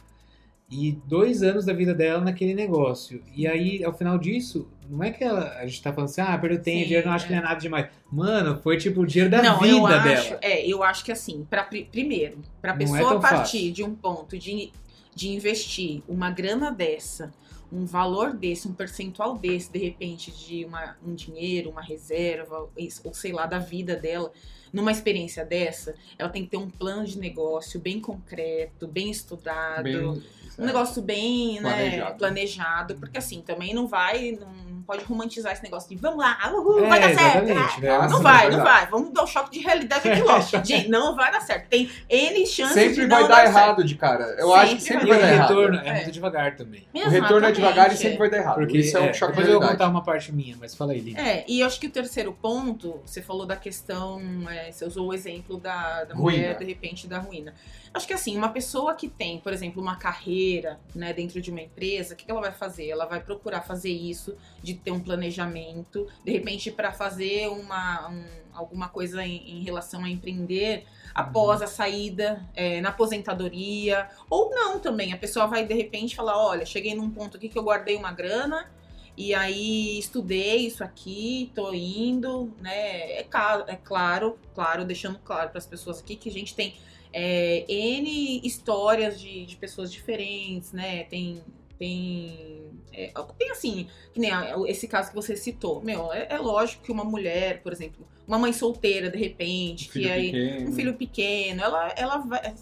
E 0.71 0.93
dois 1.07 1.43
anos 1.43 1.65
da 1.65 1.73
vida 1.73 1.95
dela 1.95 2.21
naquele 2.23 2.55
negócio. 2.55 3.23
E 3.35 3.47
aí, 3.47 3.83
ao 3.83 3.93
final 3.93 4.19
disso, 4.19 4.69
não 4.89 5.03
é 5.03 5.11
que 5.11 5.25
ela, 5.25 5.49
a 5.59 5.67
gente 5.67 5.83
tá 5.83 5.91
falando 5.95 6.11
assim, 6.11 6.21
ah, 6.21 6.37
perdeu 6.37 6.61
tempo, 6.61 6.85
dinheiro, 6.85 7.07
não 7.07 7.15
acho 7.15 7.25
é. 7.25 7.29
que 7.29 7.33
não 7.35 7.41
é 7.41 7.45
nada 7.45 7.59
demais. 7.61 7.89
Mano, 8.13 8.59
foi 8.63 8.77
tipo 8.77 9.01
o 9.01 9.07
dinheiro 9.07 9.31
da 9.31 9.41
não, 9.43 9.59
vida 9.61 9.75
eu 9.75 9.87
acho, 9.87 10.05
dela. 10.29 10.39
É, 10.43 10.67
eu 10.67 10.83
acho 10.83 11.05
que 11.07 11.11
assim, 11.11 11.47
pra, 11.49 11.65
pri- 11.65 11.89
primeiro, 11.91 12.39
pra 12.61 12.75
é 12.75 12.77
pessoa 12.77 12.99
tão 13.13 13.21
partir 13.21 13.39
fácil. 13.59 13.73
de 13.73 13.83
um 13.83 13.95
ponto 13.95 14.37
de, 14.39 14.71
de 15.15 15.31
investir 15.31 16.03
uma 16.07 16.31
grana 16.31 16.71
dessa, 16.71 17.33
um 17.71 17.85
valor 17.85 18.33
desse, 18.33 18.67
um 18.67 18.73
percentual 18.73 19.37
desse, 19.37 19.71
de 19.71 19.79
repente, 19.79 20.31
de 20.31 20.65
uma, 20.65 20.97
um 21.07 21.15
dinheiro, 21.15 21.71
uma 21.71 21.83
reserva, 21.83 22.69
ou 23.05 23.15
sei 23.15 23.33
lá, 23.33 23.47
da 23.47 23.59
vida 23.59 23.95
dela, 23.95 24.33
numa 24.73 24.91
experiência 24.91 25.45
dessa, 25.45 25.95
ela 26.19 26.29
tem 26.29 26.45
que 26.45 26.51
ter 26.51 26.57
um 26.57 26.71
plano 26.71 27.05
de 27.05 27.19
negócio 27.19 27.81
bem 27.81 28.01
concreto, 28.01 28.87
bem 28.87 29.11
estudado. 29.11 29.85
Bem, 29.85 30.23
um 30.59 30.65
negócio 30.65 31.01
bem 31.01 31.61
né, 31.61 31.61
Planejado. 31.61 32.19
planejado. 32.19 32.95
porque 32.97 33.19
assim, 33.19 33.41
também 33.43 33.73
não 33.73 33.87
vai 33.87 34.33
num, 34.33 34.68
pode 34.89 35.05
romantizar 35.05 35.53
esse 35.53 35.63
negócio 35.63 35.87
de 35.89 35.97
vamos 35.97 36.19
lá, 36.19 36.39
uhul, 36.51 36.83
É, 36.85 36.89
vai 36.89 36.99
dar 37.01 37.15
certo. 37.15 37.45
né? 37.45 37.55
Ah, 37.91 37.97
Ah, 38.05 38.09
não 38.09 38.17
sim, 38.17 38.23
vai, 38.23 38.47
é 38.47 38.51
não 38.51 38.65
vai. 38.65 38.87
Vamos 38.87 39.13
dar 39.13 39.23
um 39.23 39.27
choque 39.27 39.51
de 39.51 39.59
realidade 39.65 40.09
aqui 40.11 40.23
logo. 40.23 40.41
Gente, 40.65 40.89
não 40.89 41.15
vai 41.15 41.31
dar 41.31 41.43
certo. 41.43 41.69
Tem 41.69 41.91
N 42.09 42.47
chances 42.47 42.75
de 42.75 42.81
Sempre 42.89 43.07
não 43.07 43.19
vai 43.19 43.29
dar 43.29 43.37
certo. 43.37 43.49
errado 43.57 43.85
de 43.85 43.95
cara. 43.97 44.25
Eu 44.39 44.55
acho 44.55 44.77
que 44.77 44.81
Sempre 44.83 45.07
sempre 45.07 45.09
vai 45.09 45.19
o 45.19 45.21
dar 45.21 45.33
errado. 45.35 45.49
retorno 45.51 45.77
é, 45.79 45.89
É. 45.89 45.95
muito 45.97 46.11
devagar 46.11 46.57
também. 46.57 46.87
O 46.95 47.09
retorno 47.11 47.47
é 47.47 47.53
devagar 47.53 47.93
e 47.93 47.97
sempre 47.97 48.15
é. 48.15 48.19
vai 48.19 48.31
dar 48.31 48.37
errado. 48.39 48.55
Porque 48.57 48.79
Isso 48.79 48.97
é 48.97 49.01
um 49.01 49.05
é, 49.05 49.13
choque 49.13 49.33
de 49.33 49.37
depois 49.39 49.47
eu 49.49 49.53
vou 49.53 49.61
realidade. 49.61 49.79
contar 49.79 49.91
uma 49.91 50.03
parte 50.03 50.33
minha, 50.33 50.57
mas 50.59 50.75
fala 50.75 50.93
aí, 50.93 51.01
Lili. 51.01 51.21
É, 51.21 51.45
e 51.47 51.61
eu 51.61 51.67
acho 51.67 51.79
que 51.79 51.87
o 51.87 51.91
terceiro 51.91 52.33
ponto, 52.33 53.01
você 53.05 53.21
falou 53.21 53.45
da 53.45 53.57
questão, 53.57 54.21
é, 54.49 54.73
você 54.73 54.87
usou 54.87 55.09
o 55.09 55.13
exemplo 55.13 55.59
da, 55.59 56.05
da 56.05 56.15
Ruína. 56.15 56.39
mulher, 56.39 56.59
de 56.59 56.65
repente, 56.65 57.07
da 57.07 57.19
ruína. 57.19 57.53
Acho 57.93 58.07
que 58.07 58.13
assim, 58.15 58.37
uma 58.37 58.51
pessoa 58.51 58.95
que 58.95 59.09
tem, 59.09 59.39
por 59.41 59.53
exemplo, 59.53 59.83
uma 59.83 59.97
carreira 59.97 60.79
né, 60.95 61.13
dentro 61.13 61.41
de 61.41 61.51
uma 61.51 61.61
empresa, 61.61 62.15
o 62.15 62.17
que 62.17 62.25
que 62.25 62.31
ela 62.31 62.41
vai 62.41 62.53
fazer? 62.53 62.89
Ela 62.89 63.07
vai 63.07 63.21
procurar 63.21 63.63
fazer 63.63 63.91
isso, 63.91 64.37
de 64.63 64.75
ter 64.79 64.91
um 64.91 65.01
planejamento, 65.01 66.07
de 66.25 66.33
repente, 66.33 66.71
para 66.71 66.93
fazer 66.93 67.49
uma, 67.49 68.09
um- 68.09 68.25
alguma 68.53 68.89
coisa 68.89 69.25
em, 69.25 69.59
em 69.61 69.63
relação 69.63 70.05
a 70.05 70.11
empreender 70.11 70.85
após 71.15 71.63
a 71.63 71.67
saída, 71.67 72.45
é, 72.55 72.81
na 72.81 72.91
aposentadoria, 72.91 74.09
ou 74.31 74.51
não 74.51 74.79
também. 74.81 75.13
A 75.13 75.17
pessoa 75.19 75.47
vai, 75.47 75.65
de 75.67 75.75
repente, 75.75 76.15
falar: 76.17 76.37
olha, 76.39 76.65
cheguei 76.67 76.95
num 76.95 77.11
ponto 77.11 77.37
aqui 77.37 77.49
que 77.49 77.59
eu 77.59 77.63
guardei 77.63 77.97
uma 77.97 78.13
grana. 78.13 78.71
E 79.17 79.35
aí 79.35 79.99
estudei 79.99 80.59
isso 80.69 80.85
aqui, 80.85 81.51
tô 81.53 81.75
indo, 81.75 82.55
né? 82.61 83.19
É, 83.19 83.25
ca- 83.25 83.65
é 83.67 83.75
claro, 83.75 84.39
claro, 84.55 84.85
deixando 84.85 85.19
claro 85.19 85.51
para 85.51 85.59
as 85.59 85.67
pessoas 85.67 85.99
aqui 85.99 86.15
que 86.15 86.29
a 86.29 86.33
gente 86.33 86.55
tem 86.55 86.77
é, 87.13 87.65
N 87.69 88.41
histórias 88.45 89.19
de, 89.21 89.45
de 89.45 89.57
pessoas 89.57 89.91
diferentes, 89.91 90.71
né? 90.73 91.03
Tem. 91.05 91.43
Tem. 91.79 92.71
é, 92.93 93.13
tem 93.39 93.51
assim, 93.51 93.87
que 94.13 94.19
nem 94.21 94.31
esse 94.67 94.89
caso 94.89 95.11
que 95.11 95.15
você 95.15 95.37
citou. 95.37 95.81
Meu, 95.81 96.13
é, 96.13 96.27
é 96.31 96.39
lógico 96.39 96.83
que 96.83 96.91
uma 96.93 97.05
mulher, 97.05 97.63
por 97.63 97.73
exemplo, 97.73 98.07
uma 98.27 98.39
mãe 98.39 98.53
solteira, 98.53 99.09
de 99.11 99.17
repente, 99.19 99.89
Um 99.89 99.93
que 99.93 100.11
aí 100.11 100.33
pequeno. 100.33 100.71
um 100.71 100.73
filho 100.75 100.95
pequeno, 100.95 101.63
ela, 101.63 101.89
ela 101.97 102.19
vai. 102.19 102.55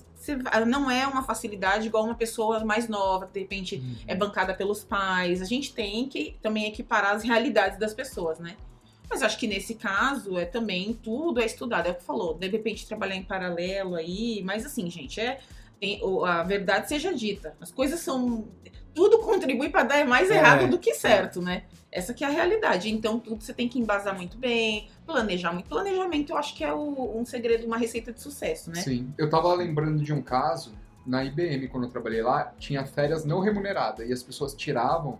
não 0.66 0.90
é 0.90 1.06
uma 1.06 1.22
facilidade 1.22 1.86
igual 1.86 2.04
uma 2.04 2.14
pessoa 2.14 2.64
mais 2.64 2.88
nova, 2.88 3.26
que 3.26 3.32
de 3.34 3.40
repente 3.40 3.76
Uhum. 3.76 3.96
é 4.06 4.14
bancada 4.14 4.52
pelos 4.54 4.84
pais. 4.84 5.40
A 5.40 5.44
gente 5.46 5.72
tem 5.72 6.08
que 6.08 6.36
também 6.42 6.66
equiparar 6.66 7.14
as 7.16 7.22
realidades 7.22 7.78
das 7.78 7.94
pessoas, 7.94 8.38
né? 8.38 8.56
Mas 9.08 9.22
acho 9.22 9.38
que 9.38 9.46
nesse 9.46 9.76
caso 9.76 10.36
é 10.36 10.44
também 10.44 10.92
tudo 10.92 11.40
é 11.40 11.46
estudado, 11.46 11.86
é 11.86 11.92
o 11.92 11.94
que 11.94 12.02
falou. 12.02 12.34
De 12.34 12.48
repente 12.48 12.86
trabalhar 12.86 13.14
em 13.14 13.22
paralelo 13.22 13.94
aí, 13.94 14.42
mas 14.44 14.66
assim, 14.66 14.90
gente, 14.90 15.20
é 15.20 15.38
tem- 15.80 16.00
a 16.26 16.42
verdade 16.42 16.88
seja 16.88 17.14
dita. 17.14 17.56
As 17.60 17.70
coisas 17.70 18.00
são 18.00 18.48
tudo 18.96 19.18
contribui 19.18 19.68
para 19.68 19.84
dar 19.84 20.06
mais 20.06 20.30
É. 20.30 20.36
errado 20.38 20.68
do 20.68 20.78
que 20.78 20.94
certo, 20.94 21.40
né? 21.42 21.64
Essa 21.92 22.14
que 22.14 22.24
é 22.24 22.26
a 22.26 22.30
realidade. 22.30 22.90
Então 22.90 23.20
tudo 23.20 23.42
você 23.44 23.52
tem 23.52 23.68
que 23.68 23.78
embasar 23.78 24.16
muito 24.16 24.38
bem, 24.38 24.88
planejar 25.06 25.52
muito. 25.52 25.68
Planejamento 25.68 26.30
eu 26.32 26.36
acho 26.38 26.54
que 26.56 26.64
é 26.64 26.72
o- 26.72 27.16
um 27.16 27.24
segredo, 27.24 27.66
uma 27.66 27.76
receita 27.76 28.10
de 28.10 28.20
sucesso, 28.20 28.70
né? 28.70 28.80
Sim. 28.80 29.12
Eu 29.18 29.28
tava 29.28 29.52
lembrando 29.54 30.02
de 30.02 30.12
um 30.12 30.22
caso, 30.22 30.72
na 31.06 31.22
IBM, 31.22 31.68
quando 31.68 31.84
eu 31.84 31.90
trabalhei 31.90 32.22
lá, 32.22 32.52
tinha 32.58 32.84
férias 32.86 33.24
não 33.24 33.40
remuneradas 33.40 34.08
e 34.08 34.12
as 34.12 34.22
pessoas 34.22 34.54
tiravam 34.54 35.18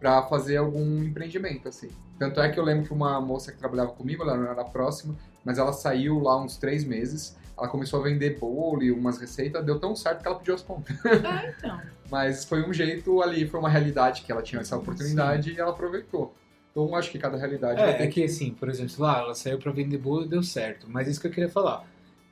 pra 0.00 0.22
fazer 0.22 0.56
algum 0.56 1.04
empreendimento, 1.04 1.68
assim. 1.68 1.90
Tanto 2.18 2.40
é 2.40 2.48
que 2.48 2.58
eu 2.58 2.64
lembro 2.64 2.86
que 2.86 2.92
uma 2.92 3.20
moça 3.20 3.52
que 3.52 3.58
trabalhava 3.58 3.92
comigo, 3.92 4.22
ela 4.22 4.36
não 4.36 4.50
era 4.50 4.64
próxima, 4.64 5.14
mas 5.44 5.58
ela 5.58 5.72
saiu 5.74 6.18
lá 6.20 6.40
uns 6.42 6.56
três 6.56 6.84
meses, 6.84 7.36
ela 7.60 7.68
começou 7.68 8.00
a 8.00 8.02
vender 8.02 8.38
bolo 8.38 8.82
e 8.82 8.90
umas 8.90 9.18
receitas, 9.18 9.64
deu 9.64 9.78
tão 9.78 9.94
certo 9.94 10.22
que 10.22 10.26
ela 10.28 10.38
pediu 10.38 10.54
as 10.54 10.62
contas. 10.62 10.96
Ah, 11.04 11.44
então. 11.56 11.80
Mas 12.10 12.44
foi 12.44 12.62
um 12.68 12.72
jeito 12.72 13.22
ali, 13.22 13.46
foi 13.46 13.60
uma 13.60 13.68
realidade 13.68 14.22
que 14.22 14.32
ela 14.32 14.42
tinha 14.42 14.60
essa 14.62 14.76
oportunidade 14.76 15.52
e 15.52 15.60
ela 15.60 15.70
aproveitou. 15.70 16.34
Então 16.72 16.94
acho 16.96 17.10
que 17.10 17.18
cada 17.18 17.36
realidade 17.36 17.80
É, 17.80 18.02
é 18.02 18.06
que 18.06 18.24
assim, 18.24 18.50
por 18.52 18.68
exemplo, 18.68 18.94
lá 18.98 19.18
ela 19.20 19.34
saiu 19.34 19.58
pra 19.58 19.70
vender 19.70 19.98
bolo 19.98 20.24
e 20.24 20.28
deu 20.28 20.42
certo. 20.42 20.86
Mas 20.88 21.06
isso 21.06 21.20
que 21.20 21.26
eu 21.26 21.30
queria 21.30 21.48
falar. 21.48 21.84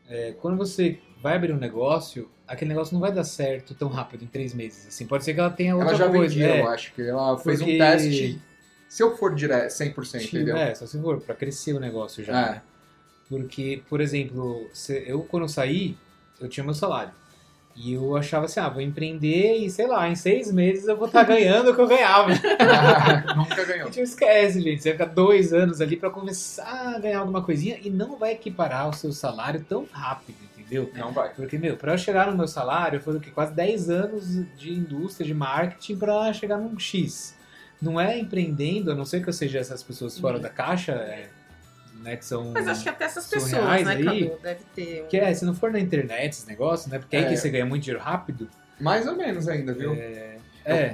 É, 0.08 0.32
quando 0.40 0.56
você 0.56 0.98
vai 1.22 1.36
abrir 1.36 1.52
um 1.52 1.58
negócio, 1.58 2.28
aquele 2.46 2.70
negócio 2.70 2.94
não 2.94 3.00
vai 3.00 3.12
dar 3.12 3.24
certo 3.24 3.74
tão 3.74 3.88
rápido, 3.88 4.24
em 4.24 4.26
três 4.26 4.54
meses. 4.54 4.88
Assim, 4.88 5.06
pode 5.06 5.22
ser 5.24 5.34
que 5.34 5.40
ela 5.40 5.50
tenha 5.50 5.74
outra 5.76 5.90
Ela 5.90 5.98
já 5.98 6.08
coisa. 6.08 6.34
vendia, 6.34 6.48
é, 6.56 6.60
eu 6.62 6.68
acho 6.68 6.92
que 6.94 7.02
ela 7.02 7.36
fez 7.38 7.58
Porque- 7.58 7.74
um 7.74 7.78
teste. 7.78 8.42
Se 8.88 9.02
eu 9.02 9.14
for 9.16 9.34
direto, 9.34 9.70
100%, 9.70 10.22
Tipo, 10.22 10.36
entendeu? 10.36 10.56
É, 10.56 10.74
só 10.74 10.86
se 10.86 10.98
for, 11.00 11.20
pra 11.20 11.34
crescer 11.34 11.74
o 11.74 11.78
negócio 11.80 12.24
já, 12.24 12.32
É. 12.40 12.50
né? 12.52 12.62
Porque, 13.28 13.82
por 13.88 14.00
exemplo, 14.00 14.68
eu 15.06 15.20
quando 15.22 15.48
saí, 15.48 15.96
eu 16.40 16.48
tinha 16.48 16.64
meu 16.64 16.74
salário. 16.74 17.12
E 17.76 17.92
eu 17.92 18.16
achava 18.16 18.46
assim, 18.46 18.58
ah, 18.58 18.68
vou 18.68 18.80
empreender 18.82 19.54
e 19.58 19.70
sei 19.70 19.86
lá, 19.86 20.08
em 20.08 20.16
seis 20.16 20.50
meses 20.50 20.88
eu 20.88 20.96
vou 20.96 21.06
estar 21.06 21.22
ganhando 21.24 21.70
o 21.70 21.74
que 21.74 21.80
eu 21.80 21.86
ganhava. 21.86 22.30
Nunca 23.36 23.62
A 23.62 23.64
ganhou. 23.64 23.86
gente 23.86 23.96
não 23.98 24.02
esquece, 24.02 24.60
gente. 24.60 24.82
Você 24.82 24.92
vai 24.94 24.98
ficar 24.98 25.14
dois 25.14 25.52
anos 25.52 25.80
ali 25.80 25.96
pra 25.96 26.10
começar 26.10 26.94
a 26.96 26.98
ganhar 26.98 27.20
alguma 27.20 27.42
coisinha 27.42 27.78
e 27.82 27.88
não 27.90 28.16
vai 28.18 28.32
equiparar 28.32 28.88
o 28.88 28.92
seu 28.92 29.12
salário 29.12 29.64
tão 29.68 29.86
rápido, 29.92 30.36
entendeu? 30.58 30.90
Não 30.96 31.12
vai. 31.12 31.32
Porque, 31.34 31.56
meu, 31.56 31.76
pra 31.76 31.92
eu 31.94 31.98
chegar 31.98 32.28
no 32.30 32.36
meu 32.36 32.48
salário, 32.48 33.00
foram 33.00 33.18
o 33.18 33.20
quê? 33.20 33.30
quase 33.30 33.52
10 33.54 33.90
anos 33.90 34.24
de 34.56 34.72
indústria, 34.72 35.24
de 35.26 35.34
marketing 35.34 35.96
pra 35.98 36.32
chegar 36.32 36.56
num 36.58 36.76
X. 36.80 37.36
Não 37.80 38.00
é 38.00 38.18
empreendendo, 38.18 38.90
a 38.90 38.94
não 38.94 39.04
ser 39.04 39.22
que 39.22 39.28
eu 39.28 39.32
seja 39.32 39.60
essas 39.60 39.84
pessoas 39.84 40.18
fora 40.18 40.36
Uhum. 40.36 40.42
da 40.42 40.48
caixa, 40.48 40.92
é, 40.92 41.28
né, 42.02 42.16
que 42.16 42.24
são... 42.24 42.52
Mas 42.52 42.66
acho 42.68 42.82
que 42.82 42.88
até 42.88 43.04
essas 43.04 43.26
pessoas, 43.28 43.52
né, 43.84 43.94
aí, 43.94 44.04
Cadu? 44.04 44.38
Deve 44.42 44.60
ter. 44.74 45.04
um- 45.04 45.06
Que 45.08 45.16
é, 45.18 45.34
se 45.34 45.44
não 45.44 45.54
for 45.54 45.70
na 45.70 45.78
internet 45.80 46.32
esse 46.32 46.46
negócio, 46.46 46.90
né? 46.90 46.98
Porque 46.98 47.16
aí 47.16 47.24
É. 47.24 47.28
que 47.28 47.36
você 47.36 47.50
ganha 47.50 47.66
muito 47.66 47.82
dinheiro 47.84 48.02
rápido. 48.02 48.48
Mais 48.80 49.06
ou 49.06 49.16
menos 49.16 49.48
ainda, 49.48 49.72
viu? 49.72 49.94
É. 49.94 50.36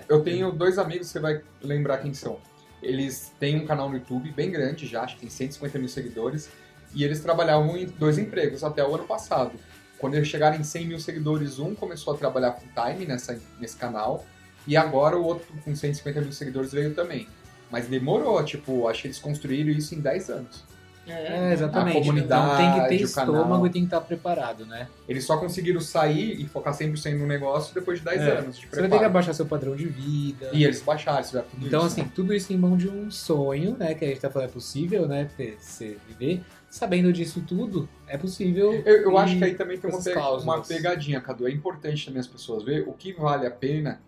Eu, 0.09 0.17
eu 0.19 0.23
tenho 0.25 0.53
dois 0.53 0.79
amigos, 0.79 1.09
você 1.09 1.19
vai 1.19 1.41
lembrar 1.63 1.99
quem 1.99 2.15
são. 2.15 2.39
Eles 2.83 3.33
têm 3.41 3.57
um 3.61 3.67
canal 3.67 3.89
no 3.89 3.97
YouTube 3.97 4.31
bem 4.33 4.51
grande 4.51 4.87
já, 4.87 5.03
acho 5.03 5.15
que 5.15 5.23
tem 5.23 5.31
150 5.31 5.79
mil 5.79 5.89
seguidores. 5.89 6.49
E 6.95 7.03
eles 7.03 7.21
trabalhavam 7.21 7.77
em 7.77 7.87
dois 7.87 8.19
empregos 8.19 8.63
até 8.63 8.85
o 8.87 8.95
ano 8.95 9.05
passado. 9.05 9.53
Quando 9.99 10.15
eles 10.15 10.29
chegaram 10.29 10.57
em 10.57 10.63
100 10.63 10.87
mil 10.87 11.01
seguidores, 11.01 11.59
um 11.59 11.75
começou 11.75 12.15
a 12.15 12.17
trabalhar 12.17 12.53
full 12.53 12.69
time 12.75 13.05
nessa, 13.07 13.41
nesse 13.59 13.77
canal. 13.77 14.25
E 14.67 14.77
agora 14.77 15.17
o 15.17 15.25
outro 15.25 15.47
com 15.65 15.75
150 15.75 16.21
mil 16.21 16.33
seguidores 16.33 16.73
veio 16.73 16.95
também. 16.95 17.27
Mas 17.71 17.87
demorou, 17.89 18.43
tipo, 18.45 18.87
acho 18.87 19.03
que 19.03 19.09
eles 19.09 19.19
construíram 19.19 19.71
isso 19.71 19.95
em 19.95 20.01
10 20.01 20.31
anos. 20.31 20.65
É, 21.07 21.53
exatamente. 21.53 21.99
A 21.99 22.01
comunidade, 22.01 22.45
então 22.45 22.57
tem 22.57 22.83
que 22.83 22.89
ter 22.89 23.05
estômago 23.05 23.43
canal. 23.45 23.67
e 23.67 23.71
tem 23.71 23.83
que 23.83 23.87
estar 23.87 24.01
preparado, 24.01 24.65
né? 24.67 24.89
Eles 25.09 25.25
só 25.25 25.37
conseguiram 25.37 25.81
sair 25.81 26.41
e 26.41 26.47
focar 26.47 26.73
100% 26.75 27.19
no 27.19 27.27
negócio 27.27 27.75
depois 27.75 27.99
de 27.99 28.05
10 28.05 28.21
É. 28.23 28.39
anos 28.39 28.59
de 28.59 28.67
Você 28.67 28.81
vai 28.81 28.89
ter 28.91 28.99
que 28.99 29.05
abaixar 29.05 29.35
seu 29.35 29.47
padrão 29.47 29.77
de 29.77 29.87
vida. 29.87 30.49
E 30.53 30.65
eles 30.65 30.81
baixaram, 30.81 31.21
isso 31.21 31.33
tudo 31.51 31.67
Então, 31.67 31.81
isso. 31.87 32.01
assim, 32.01 32.05
tudo 32.15 32.33
isso 32.35 32.53
em 32.53 32.57
mão 32.57 32.77
de 32.77 32.89
um 32.89 33.11
sonho, 33.11 33.77
né? 33.79 33.95
Que 33.95 34.05
a 34.05 34.09
gente 34.09 34.21
tá 34.21 34.31
falando 34.31 34.49
é 34.49 34.53
possível, 34.53 35.07
né? 35.07 35.29
ter- 35.37 35.57
Você 35.61 35.97
viver. 36.09 36.43
Sabendo 36.71 37.13
disso 37.13 37.41
tudo, 37.47 37.89
é 38.09 38.17
possível. 38.19 38.73
Eu, 38.85 39.03
eu 39.03 39.19
acho 39.19 39.39
que 39.39 39.45
aí 39.45 39.55
também 39.55 39.79
tem 39.79 39.89
uma, 39.89 40.03
pe- 40.03 40.13
uma 40.43 40.61
pegadinha, 40.61 41.21
Cadu. 41.21 41.47
É 41.47 41.51
importante 41.51 42.05
também 42.07 42.19
as 42.21 42.27
pessoas 42.27 42.65
ver 42.65 42.83
o 42.89 42.93
que 42.93 43.13
vale 43.13 43.47
a 43.47 43.51
pena 43.51 44.01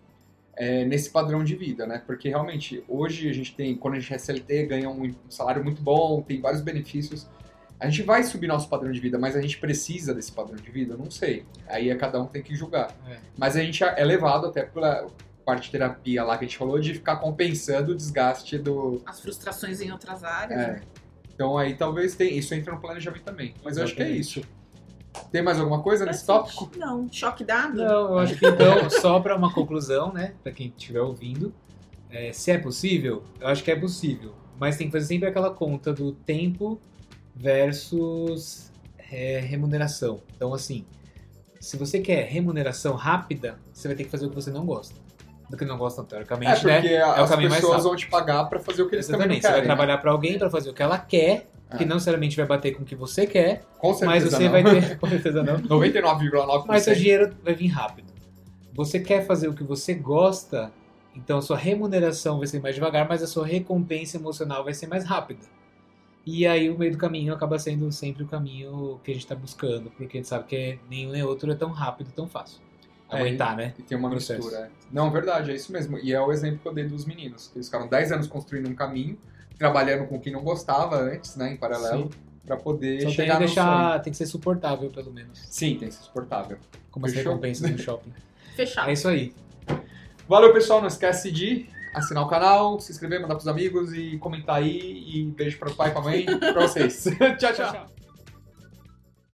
é, 0.57 0.83
nesse 0.83 1.11
padrão 1.11 1.43
de 1.43 1.55
vida, 1.55 1.85
né? 1.85 2.01
Porque 2.05 2.29
realmente, 2.29 2.83
hoje 2.87 3.29
a 3.29 3.33
gente 3.33 3.55
tem, 3.55 3.75
quando 3.75 3.93
a 3.93 3.99
gente 3.99 4.13
é 4.13 4.17
CLT, 4.17 4.65
ganha 4.65 4.89
um 4.89 5.13
salário 5.29 5.63
muito 5.63 5.81
bom, 5.81 6.21
tem 6.21 6.41
vários 6.41 6.61
benefícios. 6.61 7.29
A 7.79 7.87
gente 7.87 8.01
vai 8.01 8.23
subir 8.23 8.47
nosso 8.47 8.67
padrão 8.67 8.91
de 8.91 8.99
vida, 8.99 9.19
mas 9.19 9.35
a 9.35 9.41
gente 9.41 9.59
precisa 9.59 10.15
desse 10.15 10.31
padrão 10.31 10.55
de 10.55 10.71
vida? 10.71 10.95
Eu 10.95 10.97
Não 10.97 11.11
sei. 11.11 11.45
Aí 11.67 11.91
é 11.91 11.95
cada 11.95 12.19
um 12.19 12.25
tem 12.25 12.41
que 12.41 12.55
julgar. 12.55 12.89
É. 13.07 13.19
Mas 13.37 13.55
a 13.55 13.61
gente 13.61 13.83
é 13.83 14.03
levado 14.03 14.47
até 14.47 14.63
pela 14.63 15.07
parte 15.45 15.65
de 15.65 15.71
terapia 15.71 16.23
lá 16.23 16.37
que 16.37 16.45
a 16.45 16.47
gente 16.47 16.57
falou, 16.57 16.79
de 16.79 16.95
ficar 16.95 17.17
compensando 17.17 17.91
o 17.91 17.95
desgaste 17.95 18.57
do, 18.57 19.01
As 19.05 19.21
frustrações 19.21 19.79
em 19.79 19.91
outras 19.91 20.23
áreas. 20.23 20.59
é. 20.59 20.67
né? 20.71 20.81
Então 21.35 21.55
aí 21.55 21.75
talvez 21.75 22.15
tenha, 22.15 22.31
isso 22.31 22.51
entra 22.55 22.73
no 22.73 22.81
planejamento 22.81 23.21
também. 23.21 23.53
Mas 23.63 23.77
eu 23.77 23.83
acho 23.83 23.93
que 23.93 24.01
é 24.01 24.05
Exatamente. 24.05 24.39
isso. 24.39 24.56
Tem 25.31 25.41
mais 25.41 25.59
alguma 25.59 25.81
coisa 25.81 26.05
nesse 26.05 26.25
tópico? 26.25 26.69
Não, 26.77 27.07
choque 27.11 27.43
dado? 27.43 27.75
Não, 27.75 28.11
eu 28.11 28.19
acho 28.19 28.35
que 28.37 28.45
então, 28.45 28.89
só 28.89 29.19
para 29.19 29.35
uma 29.35 29.53
conclusão, 29.53 30.11
né? 30.13 30.33
Pra 30.43 30.51
quem 30.51 30.67
estiver 30.67 31.01
ouvindo, 31.01 31.53
é, 32.09 32.31
se 32.31 32.51
é 32.51 32.57
possível, 32.57 33.23
eu 33.39 33.47
acho 33.47 33.63
que 33.63 33.71
é 33.71 33.75
possível. 33.75 34.33
Mas 34.59 34.77
tem 34.77 34.87
que 34.87 34.93
fazer 34.93 35.05
sempre 35.05 35.27
aquela 35.29 35.51
conta 35.51 35.93
do 35.93 36.11
tempo 36.13 36.79
versus 37.35 38.71
é, 39.11 39.39
remuneração. 39.39 40.21
Então, 40.35 40.53
assim, 40.53 40.85
se 41.59 41.77
você 41.77 41.99
quer 41.99 42.25
remuneração 42.27 42.95
rápida, 42.95 43.59
você 43.73 43.87
vai 43.87 43.95
ter 43.95 44.03
que 44.05 44.09
fazer 44.09 44.25
o 44.25 44.29
que 44.29 44.35
você 44.35 44.51
não 44.51 44.65
gosta. 44.65 44.95
Do 45.49 45.55
que 45.55 45.63
não 45.63 45.77
gosta, 45.77 46.03
teoricamente, 46.03 46.51
É, 46.51 46.55
porque 46.59 46.89
né? 46.89 47.01
as 47.03 47.29
caminho 47.29 47.49
mais 47.49 47.61
pessoas 47.61 47.83
vão 47.83 47.95
te 47.95 48.07
pagar 48.09 48.43
pra 48.45 48.59
fazer 48.59 48.81
o 48.81 48.89
que 48.89 48.95
eles 48.95 49.07
também 49.07 49.27
não 49.27 49.35
Exatamente. 49.35 49.41
Você 49.43 49.47
vai 49.47 49.55
querem. 49.61 49.67
né? 49.69 49.75
trabalhar 49.75 49.97
para 49.99 50.11
alguém 50.11 50.37
para 50.37 50.49
fazer 50.49 50.69
o 50.69 50.73
que 50.73 50.83
ela 50.83 50.97
quer, 50.99 51.49
que 51.75 51.83
É. 51.83 51.85
não 51.85 51.95
necessariamente 51.95 52.37
vai 52.37 52.45
bater 52.45 52.75
com 52.75 52.83
o 52.83 52.85
que 52.85 52.95
você 52.95 53.25
quer, 53.27 53.63
Com 53.77 53.93
certeza 53.93 54.05
mas 54.11 54.23
você 54.23 54.43
não. 54.45 54.51
vai 54.51 54.63
ter. 54.63 54.97
Com 54.99 55.07
certeza 55.09 55.43
não. 55.43 55.57
99,9%. 55.67 56.63
Mas 56.67 56.83
seu 56.83 56.95
dinheiro 56.95 57.35
vai 57.43 57.53
vir 57.53 57.67
rápido. 57.67 58.13
Você 58.73 58.99
quer 58.99 59.25
fazer 59.25 59.47
o 59.47 59.53
que 59.53 59.63
você 59.63 59.93
gosta, 59.93 60.71
então 61.15 61.39
a 61.39 61.41
sua 61.41 61.57
remuneração 61.57 62.37
vai 62.37 62.47
ser 62.47 62.61
mais 62.61 62.75
devagar, 62.75 63.07
mas 63.09 63.23
a 63.23 63.27
sua 63.27 63.45
recompensa 63.45 64.17
emocional 64.17 64.63
vai 64.63 64.73
ser 64.73 64.87
mais 64.87 65.03
rápida. 65.03 65.41
E 66.25 66.45
aí 66.45 66.69
o 66.69 66.77
meio 66.77 66.91
do 66.91 66.97
caminho 66.97 67.33
acaba 67.33 67.57
sendo 67.57 67.89
sempre 67.91 68.23
o 68.23 68.27
caminho 68.27 68.99
que 69.03 69.11
a 69.11 69.13
gente 69.13 69.23
está 69.23 69.33
buscando, 69.33 69.89
porque 69.91 70.17
a 70.17 70.19
gente 70.21 70.27
sabe 70.27 70.45
que 70.45 70.77
nenhum 70.89 71.11
nem 71.11 71.23
outro 71.23 71.51
é 71.51 71.55
tão 71.55 71.71
rápido, 71.71 72.11
tão 72.13 72.27
fácil. 72.27 72.59
aguentar, 73.09 73.55
né? 73.55 73.73
E 73.79 73.83
tem 73.83 73.97
uma 73.97 74.09
mistura. 74.09 74.57
é. 74.57 74.69
Não, 74.91 75.09
verdade, 75.09 75.51
é 75.51 75.55
isso 75.55 75.71
mesmo. 75.71 75.97
E 75.97 76.13
é 76.13 76.19
o 76.21 76.29
exemplo 76.29 76.59
que 76.61 76.67
eu 76.67 76.73
dei 76.73 76.83
dos 76.85 77.05
meninos. 77.05 77.47
que 77.47 77.57
Eles 77.57 77.67
ficaram 77.67 77.87
10 77.87 78.11
anos 78.11 78.27
construindo 78.27 78.67
um 78.69 78.75
caminho, 78.75 79.17
trabalhando 79.57 80.07
com 80.07 80.19
quem 80.19 80.31
não 80.33 80.43
gostava 80.43 80.97
antes, 80.97 81.35
né, 81.35 81.53
em 81.53 81.57
paralelo, 81.57 82.09
pra 82.45 82.57
poder 82.57 83.01
Só 83.01 83.07
tem 83.07 83.09
que 83.09 83.15
chegar 83.15 83.39
no 83.39 83.47
sonho. 83.47 83.65
deixar, 83.65 83.99
tem 84.01 84.11
que 84.11 84.17
ser 84.17 84.25
suportável, 84.25 84.89
pelo 84.89 85.11
menos. 85.11 85.39
Sim, 85.49 85.77
tem 85.77 85.89
que 85.89 85.95
ser 85.95 86.03
suportável. 86.03 86.57
Como 86.91 87.05
as 87.05 87.13
recompensas 87.13 87.69
no 87.69 87.77
shopping. 87.77 88.13
Fechado. 88.55 88.89
É 88.89 88.93
isso 88.93 89.07
aí. 89.07 89.33
Valeu, 90.27 90.51
pessoal. 90.51 90.81
Não 90.81 90.87
esquece 90.87 91.31
de 91.31 91.69
assinar 91.93 92.23
o 92.23 92.27
canal, 92.27 92.79
se 92.79 92.91
inscrever, 92.91 93.21
mandar 93.21 93.35
pros 93.35 93.47
amigos 93.47 93.93
e 93.93 94.17
comentar 94.17 94.57
aí. 94.57 95.03
E 95.07 95.23
beijo 95.23 95.57
pro 95.57 95.73
pai, 95.73 95.91
pra 95.91 96.01
mãe 96.01 96.25
e 96.27 96.37
pra 96.37 96.67
vocês. 96.67 97.05
tchau, 97.37 97.53
tchau. 97.53 97.96